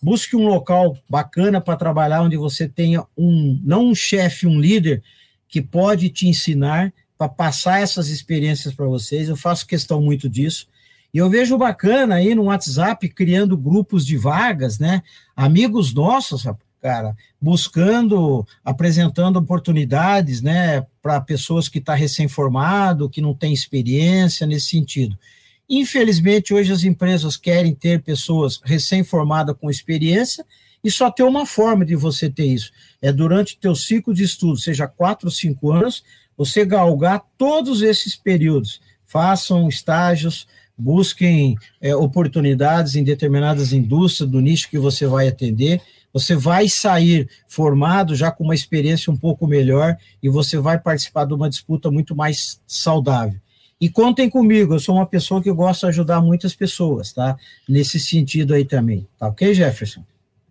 Busque 0.00 0.36
um 0.36 0.46
local 0.46 0.96
bacana 1.08 1.60
para 1.60 1.76
trabalhar, 1.76 2.22
onde 2.22 2.36
você 2.36 2.68
tenha 2.68 3.04
um, 3.16 3.60
não 3.64 3.88
um 3.88 3.94
chefe, 3.94 4.46
um 4.46 4.60
líder 4.60 5.02
que 5.48 5.60
pode 5.60 6.08
te 6.10 6.28
ensinar 6.28 6.92
para 7.18 7.28
passar 7.28 7.80
essas 7.80 8.08
experiências 8.08 8.74
para 8.74 8.86
vocês. 8.86 9.28
Eu 9.28 9.36
faço 9.36 9.66
questão 9.66 10.00
muito 10.00 10.28
disso. 10.28 10.68
E 11.16 11.18
eu 11.18 11.30
vejo 11.30 11.56
bacana 11.56 12.16
aí 12.16 12.34
no 12.34 12.42
WhatsApp 12.42 13.08
criando 13.08 13.56
grupos 13.56 14.04
de 14.04 14.18
vagas, 14.18 14.78
né? 14.78 15.02
Amigos 15.34 15.94
nossos, 15.94 16.46
cara, 16.78 17.16
buscando, 17.40 18.46
apresentando 18.62 19.38
oportunidades, 19.38 20.42
né, 20.42 20.84
para 21.00 21.18
pessoas 21.22 21.70
que 21.70 21.78
estão 21.78 21.94
tá 21.94 21.98
recém-formado, 21.98 23.08
que 23.08 23.22
não 23.22 23.32
tem 23.32 23.54
experiência 23.54 24.46
nesse 24.46 24.66
sentido. 24.68 25.18
Infelizmente, 25.66 26.52
hoje 26.52 26.70
as 26.70 26.84
empresas 26.84 27.38
querem 27.38 27.74
ter 27.74 28.02
pessoas 28.02 28.60
recém-formadas 28.62 29.56
com 29.58 29.70
experiência 29.70 30.44
e 30.84 30.90
só 30.90 31.10
tem 31.10 31.24
uma 31.24 31.46
forma 31.46 31.82
de 31.86 31.96
você 31.96 32.28
ter 32.28 32.44
isso. 32.44 32.70
É 33.00 33.10
durante 33.10 33.54
o 33.54 33.58
teu 33.58 33.74
ciclo 33.74 34.12
de 34.12 34.22
estudo, 34.22 34.58
seja 34.58 34.86
quatro 34.86 35.28
ou 35.28 35.32
cinco 35.32 35.72
anos, 35.72 36.04
você 36.36 36.62
galgar 36.62 37.24
todos 37.38 37.80
esses 37.80 38.14
períodos. 38.14 38.82
Façam 39.06 39.66
estágios, 39.66 40.46
busquem 40.76 41.56
é, 41.80 41.94
oportunidades 41.94 42.96
em 42.96 43.04
determinadas 43.04 43.72
indústrias 43.72 44.30
do 44.30 44.40
nicho 44.40 44.68
que 44.68 44.78
você 44.78 45.06
vai 45.06 45.28
atender. 45.28 45.80
Você 46.12 46.34
vai 46.34 46.68
sair 46.68 47.28
formado 47.46 48.14
já 48.14 48.30
com 48.30 48.44
uma 48.44 48.54
experiência 48.54 49.12
um 49.12 49.16
pouco 49.16 49.46
melhor 49.46 49.96
e 50.22 50.28
você 50.28 50.58
vai 50.58 50.78
participar 50.78 51.24
de 51.24 51.34
uma 51.34 51.48
disputa 51.48 51.90
muito 51.90 52.14
mais 52.16 52.60
saudável. 52.66 53.38
E 53.78 53.90
contem 53.90 54.30
comigo, 54.30 54.74
eu 54.74 54.80
sou 54.80 54.94
uma 54.94 55.04
pessoa 55.04 55.42
que 55.42 55.52
gosta 55.52 55.86
de 55.86 55.90
ajudar 55.90 56.22
muitas 56.22 56.54
pessoas, 56.54 57.12
tá? 57.12 57.36
Nesse 57.68 58.00
sentido 58.00 58.54
aí 58.54 58.64
também. 58.64 59.06
Tá 59.18 59.28
ok, 59.28 59.52
Jefferson? 59.52 60.02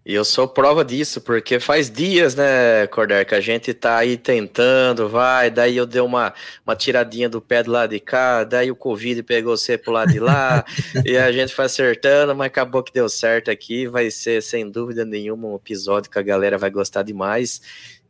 E 0.06 0.14
eu 0.14 0.24
sou 0.24 0.48
prova 0.48 0.86
disso, 0.86 1.20
porque 1.20 1.60
faz 1.60 1.90
dias, 1.90 2.36
né, 2.36 2.86
Corder, 2.86 3.26
que 3.26 3.34
a 3.34 3.42
gente 3.42 3.74
tá 3.74 3.98
aí 3.98 4.16
tentando, 4.18 5.10
vai, 5.10 5.50
daí 5.50 5.78
eu 5.78 5.86
dei 5.88 6.00
uma, 6.00 6.32
uma 6.64 6.76
tiradinha 6.76 7.28
do 7.28 7.42
pé 7.42 7.64
do 7.64 7.72
lado 7.72 7.90
de 7.90 8.00
cá, 8.00 8.44
daí 8.44 8.70
o 8.70 8.76
Covid 8.76 9.24
pegou 9.24 9.58
você 9.58 9.80
pro 9.80 9.92
lado 9.92 10.12
de 10.12 10.20
lá, 10.20 10.64
e 11.04 11.18
a 11.18 11.32
gente 11.32 11.56
foi 11.56 11.66
acertando, 11.66 12.36
mas 12.36 12.46
acabou 12.46 12.84
que 12.84 12.94
deu 12.94 13.10
certo 13.10 13.50
aqui, 13.50 13.88
vai 13.88 14.12
ser, 14.12 14.44
sem 14.44 14.70
dúvida 14.70 15.04
nenhuma, 15.04 15.48
um 15.48 15.56
episódio 15.56 16.12
que 16.12 16.20
a 16.20 16.22
galera 16.22 16.56
vai 16.56 16.70
gostar 16.70 17.02
demais, 17.02 17.60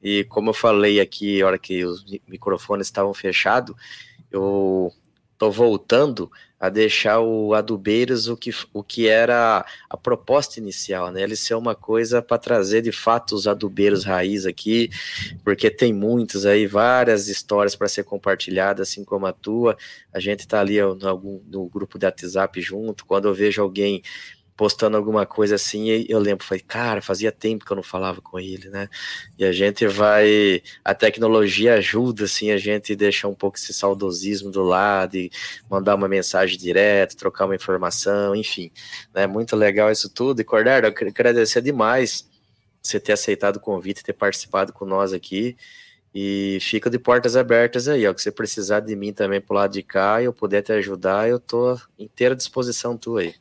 e 0.03 0.25
como 0.25 0.49
eu 0.49 0.53
falei 0.53 0.99
aqui, 0.99 1.41
a 1.41 1.47
hora 1.47 1.57
que 1.57 1.85
os 1.85 2.03
microfones 2.27 2.87
estavam 2.87 3.13
fechados, 3.13 3.73
eu 4.29 4.91
tô 5.37 5.49
voltando 5.49 6.29
a 6.59 6.69
deixar 6.69 7.19
o 7.19 7.53
Adubeiros 7.53 8.27
o 8.27 8.37
que, 8.37 8.51
o 8.73 8.81
que 8.81 9.07
era 9.07 9.65
a 9.89 9.97
proposta 9.97 10.59
inicial, 10.59 11.11
né? 11.11 11.21
Ele 11.21 11.35
ser 11.35 11.55
uma 11.55 11.75
coisa 11.75 12.21
para 12.21 12.37
trazer 12.37 12.81
de 12.81 12.91
fato 12.91 13.35
os 13.35 13.47
adubeiros 13.47 14.03
raiz 14.03 14.45
aqui, 14.45 14.89
porque 15.43 15.69
tem 15.69 15.93
muitos 15.93 16.45
aí, 16.45 16.65
várias 16.65 17.27
histórias 17.27 17.75
para 17.75 17.87
ser 17.87 18.03
compartilhadas, 18.03 18.89
assim 18.89 19.03
como 19.03 19.25
a 19.25 19.33
tua. 19.33 19.77
A 20.13 20.19
gente 20.19 20.41
está 20.41 20.61
ali 20.61 20.79
no, 20.81 21.41
no 21.45 21.65
grupo 21.67 21.99
de 21.99 22.05
WhatsApp 22.05 22.61
junto. 22.61 23.05
Quando 23.05 23.27
eu 23.27 23.33
vejo 23.33 23.61
alguém 23.61 24.01
postando 24.55 24.95
alguma 24.95 25.25
coisa 25.25 25.55
assim, 25.55 25.89
e 25.89 26.05
eu 26.09 26.19
lembro, 26.19 26.45
falei, 26.45 26.63
cara, 26.65 27.01
fazia 27.01 27.31
tempo 27.31 27.65
que 27.65 27.71
eu 27.71 27.75
não 27.75 27.83
falava 27.83 28.21
com 28.21 28.39
ele, 28.39 28.69
né? 28.69 28.87
E 29.37 29.43
a 29.43 29.51
gente 29.51 29.85
vai, 29.87 30.61
a 30.83 30.95
tecnologia 30.95 31.75
ajuda, 31.75 32.23
assim, 32.23 32.51
a 32.51 32.57
gente 32.57 32.95
deixar 32.95 33.27
um 33.27 33.35
pouco 33.35 33.57
esse 33.57 33.73
saudosismo 33.73 34.51
do 34.51 34.63
lado 34.63 35.15
e 35.17 35.29
mandar 35.69 35.95
uma 35.95 36.07
mensagem 36.07 36.57
direto, 36.57 37.17
trocar 37.17 37.45
uma 37.45 37.55
informação, 37.55 38.35
enfim, 38.35 38.71
né? 39.13 39.27
Muito 39.27 39.55
legal 39.55 39.91
isso 39.91 40.09
tudo. 40.09 40.41
E 40.41 40.43
Cordero, 40.43 40.87
eu 40.87 40.93
queria 40.93 41.11
agradecer 41.11 41.61
demais 41.61 42.25
você 42.81 42.99
ter 42.99 43.13
aceitado 43.13 43.57
o 43.57 43.59
convite, 43.59 44.03
ter 44.03 44.13
participado 44.13 44.71
com 44.71 44.85
nós 44.85 45.11
aqui. 45.13 45.57
E 46.13 46.59
fica 46.61 46.89
de 46.89 46.97
portas 46.97 47.35
abertas 47.35 47.89
aí, 47.89 48.07
ó. 48.07 48.13
Que 48.13 48.21
você 48.21 48.31
precisar 48.31 48.79
de 48.79 48.95
mim 48.95 49.11
também 49.11 49.41
pro 49.41 49.55
lado 49.55 49.73
de 49.73 49.83
cá 49.83 50.21
e 50.21 50.25
eu 50.25 50.33
puder 50.33 50.61
te 50.61 50.71
ajudar, 50.71 51.27
eu 51.27 51.39
tô 51.39 51.77
inteira 51.99 52.35
disposição 52.35 52.97
tua 52.97 53.21
aí. 53.21 53.35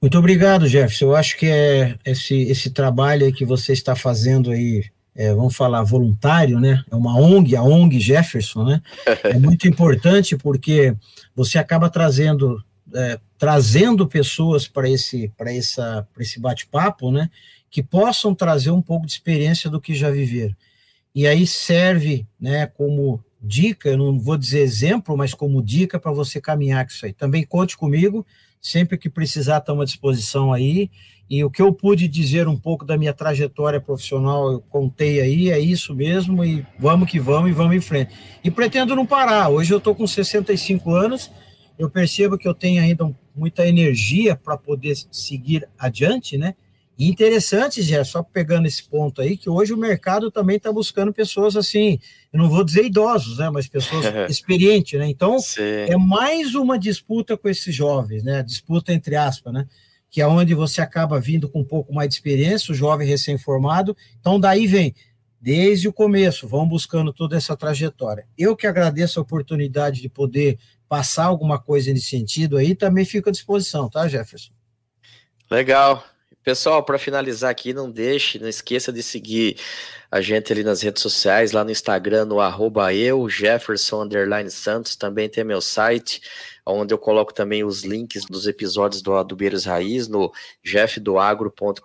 Muito 0.00 0.16
obrigado, 0.16 0.68
Jefferson. 0.68 1.06
Eu 1.06 1.16
acho 1.16 1.36
que 1.36 1.46
é 1.46 1.96
esse, 2.04 2.42
esse 2.42 2.70
trabalho 2.70 3.32
que 3.32 3.44
você 3.44 3.72
está 3.72 3.96
fazendo 3.96 4.52
aí, 4.52 4.84
é, 5.14 5.34
vamos 5.34 5.56
falar, 5.56 5.82
voluntário, 5.82 6.60
né? 6.60 6.84
É 6.88 6.94
uma 6.94 7.18
ONG, 7.18 7.56
a 7.56 7.62
ONG 7.62 7.98
Jefferson, 7.98 8.64
né? 8.64 8.82
É 9.24 9.36
muito 9.36 9.66
importante 9.66 10.36
porque 10.36 10.94
você 11.34 11.58
acaba 11.58 11.90
trazendo, 11.90 12.62
é, 12.94 13.18
trazendo 13.36 14.06
pessoas 14.06 14.68
para 14.68 14.88
esse, 14.88 15.32
essa, 15.36 16.06
esse 16.20 16.38
bate-papo, 16.38 17.10
né? 17.10 17.28
Que 17.68 17.82
possam 17.82 18.32
trazer 18.36 18.70
um 18.70 18.80
pouco 18.80 19.04
de 19.04 19.12
experiência 19.12 19.68
do 19.68 19.80
que 19.80 19.94
já 19.94 20.10
viveram. 20.10 20.54
E 21.12 21.26
aí 21.26 21.44
serve, 21.44 22.24
né, 22.40 22.66
como 22.66 23.20
dica, 23.42 23.88
eu 23.88 23.98
não 23.98 24.18
vou 24.20 24.36
dizer 24.36 24.60
exemplo, 24.60 25.16
mas 25.16 25.34
como 25.34 25.62
dica 25.62 25.98
para 25.98 26.12
você 26.12 26.40
caminhar 26.40 26.84
com 26.84 26.92
isso 26.92 27.04
aí. 27.04 27.12
Também 27.12 27.44
conte 27.44 27.76
comigo 27.76 28.24
Sempre 28.60 28.98
que 28.98 29.08
precisar, 29.08 29.58
estamos 29.58 29.82
à 29.82 29.84
disposição 29.84 30.52
aí. 30.52 30.90
E 31.30 31.44
o 31.44 31.50
que 31.50 31.60
eu 31.60 31.72
pude 31.72 32.08
dizer 32.08 32.48
um 32.48 32.56
pouco 32.56 32.84
da 32.84 32.96
minha 32.96 33.12
trajetória 33.12 33.80
profissional, 33.80 34.50
eu 34.50 34.60
contei 34.60 35.20
aí, 35.20 35.50
é 35.50 35.58
isso 35.58 35.94
mesmo, 35.94 36.42
e 36.42 36.66
vamos 36.78 37.10
que 37.10 37.20
vamos 37.20 37.50
e 37.50 37.52
vamos 37.52 37.76
em 37.76 37.80
frente. 37.80 38.14
E 38.42 38.50
pretendo 38.50 38.96
não 38.96 39.04
parar. 39.04 39.50
Hoje 39.50 39.72
eu 39.72 39.78
estou 39.78 39.94
com 39.94 40.06
65 40.06 40.90
anos, 40.94 41.30
eu 41.78 41.90
percebo 41.90 42.38
que 42.38 42.48
eu 42.48 42.54
tenho 42.54 42.82
ainda 42.82 43.14
muita 43.36 43.66
energia 43.66 44.34
para 44.34 44.56
poder 44.56 44.96
seguir 45.12 45.68
adiante, 45.78 46.38
né? 46.38 46.54
E 46.98 47.08
interessante, 47.08 47.80
Gé, 47.80 48.02
só 48.02 48.24
pegando 48.24 48.66
esse 48.66 48.82
ponto 48.82 49.22
aí, 49.22 49.36
que 49.36 49.48
hoje 49.48 49.72
o 49.72 49.76
mercado 49.76 50.32
também 50.32 50.56
está 50.56 50.72
buscando 50.72 51.12
pessoas 51.12 51.54
assim, 51.54 52.00
eu 52.32 52.40
não 52.40 52.50
vou 52.50 52.64
dizer 52.64 52.84
idosos, 52.84 53.38
né, 53.38 53.48
mas 53.50 53.68
pessoas 53.68 54.04
experientes, 54.28 54.98
né? 54.98 55.06
Então, 55.06 55.38
Sim. 55.38 55.62
é 55.62 55.96
mais 55.96 56.56
uma 56.56 56.76
disputa 56.76 57.36
com 57.36 57.48
esses 57.48 57.72
jovens, 57.72 58.24
né? 58.24 58.42
Disputa 58.42 58.92
entre 58.92 59.14
aspas, 59.14 59.52
né? 59.52 59.68
Que 60.10 60.20
é 60.20 60.26
onde 60.26 60.54
você 60.54 60.80
acaba 60.80 61.20
vindo 61.20 61.48
com 61.48 61.60
um 61.60 61.64
pouco 61.64 61.94
mais 61.94 62.08
de 62.08 62.16
experiência, 62.16 62.72
o 62.72 62.74
jovem 62.74 63.06
recém-formado. 63.06 63.96
Então, 64.18 64.40
daí 64.40 64.66
vem, 64.66 64.92
desde 65.40 65.86
o 65.86 65.92
começo, 65.92 66.48
vão 66.48 66.66
buscando 66.66 67.12
toda 67.12 67.36
essa 67.36 67.56
trajetória. 67.56 68.26
Eu 68.36 68.56
que 68.56 68.66
agradeço 68.66 69.20
a 69.20 69.22
oportunidade 69.22 70.02
de 70.02 70.08
poder 70.08 70.58
passar 70.88 71.26
alguma 71.26 71.60
coisa 71.60 71.92
nesse 71.92 72.08
sentido 72.08 72.56
aí, 72.56 72.74
também 72.74 73.04
fico 73.04 73.28
à 73.28 73.32
disposição, 73.32 73.88
tá, 73.88 74.08
Jefferson? 74.08 74.50
Legal. 75.48 76.04
Pessoal, 76.48 76.82
para 76.82 76.98
finalizar 76.98 77.50
aqui, 77.50 77.74
não 77.74 77.90
deixe, 77.90 78.38
não 78.38 78.48
esqueça 78.48 78.90
de 78.90 79.02
seguir 79.02 79.58
a 80.10 80.22
gente 80.22 80.50
ali 80.50 80.64
nas 80.64 80.80
redes 80.80 81.02
sociais, 81.02 81.52
lá 81.52 81.62
no 81.62 81.70
Instagram, 81.70 82.24
no 82.24 82.40
arroba 82.40 82.94
eu, 82.94 83.28
Jefferson 83.28 84.04
Underline 84.04 84.50
Santos, 84.50 84.96
também 84.96 85.28
tem 85.28 85.44
meu 85.44 85.60
site, 85.60 86.22
onde 86.64 86.94
eu 86.94 86.96
coloco 86.96 87.34
também 87.34 87.64
os 87.64 87.84
links 87.84 88.24
dos 88.24 88.46
episódios 88.46 89.02
do 89.02 89.14
Adubeiros 89.14 89.66
Raiz, 89.66 90.08
no 90.08 90.32
jeffdoagro.com.br. 90.64 91.82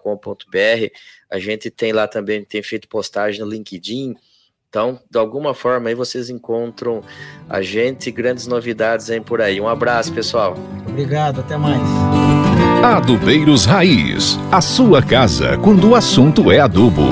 A 1.29 1.39
gente 1.39 1.69
tem 1.69 1.91
lá 1.91 2.07
também, 2.07 2.45
tem 2.45 2.63
feito 2.63 2.87
postagem 2.87 3.41
no 3.41 3.49
LinkedIn, 3.49 4.15
então, 4.69 4.97
de 5.11 5.19
alguma 5.19 5.53
forma 5.53 5.89
aí 5.89 5.93
vocês 5.93 6.29
encontram 6.29 7.03
a 7.49 7.61
gente, 7.61 8.09
grandes 8.11 8.47
novidades 8.47 9.09
aí 9.09 9.19
por 9.19 9.41
aí. 9.41 9.59
Um 9.59 9.67
abraço, 9.67 10.13
pessoal. 10.13 10.55
Obrigado, 10.87 11.41
até 11.41 11.57
mais. 11.57 12.72
Adubeiros 12.83 13.63
Raiz, 13.63 14.37
a 14.51 14.59
sua 14.59 15.01
casa 15.01 15.57
quando 15.57 15.91
o 15.91 15.95
assunto 15.95 16.51
é 16.51 16.59
adubo. 16.59 17.07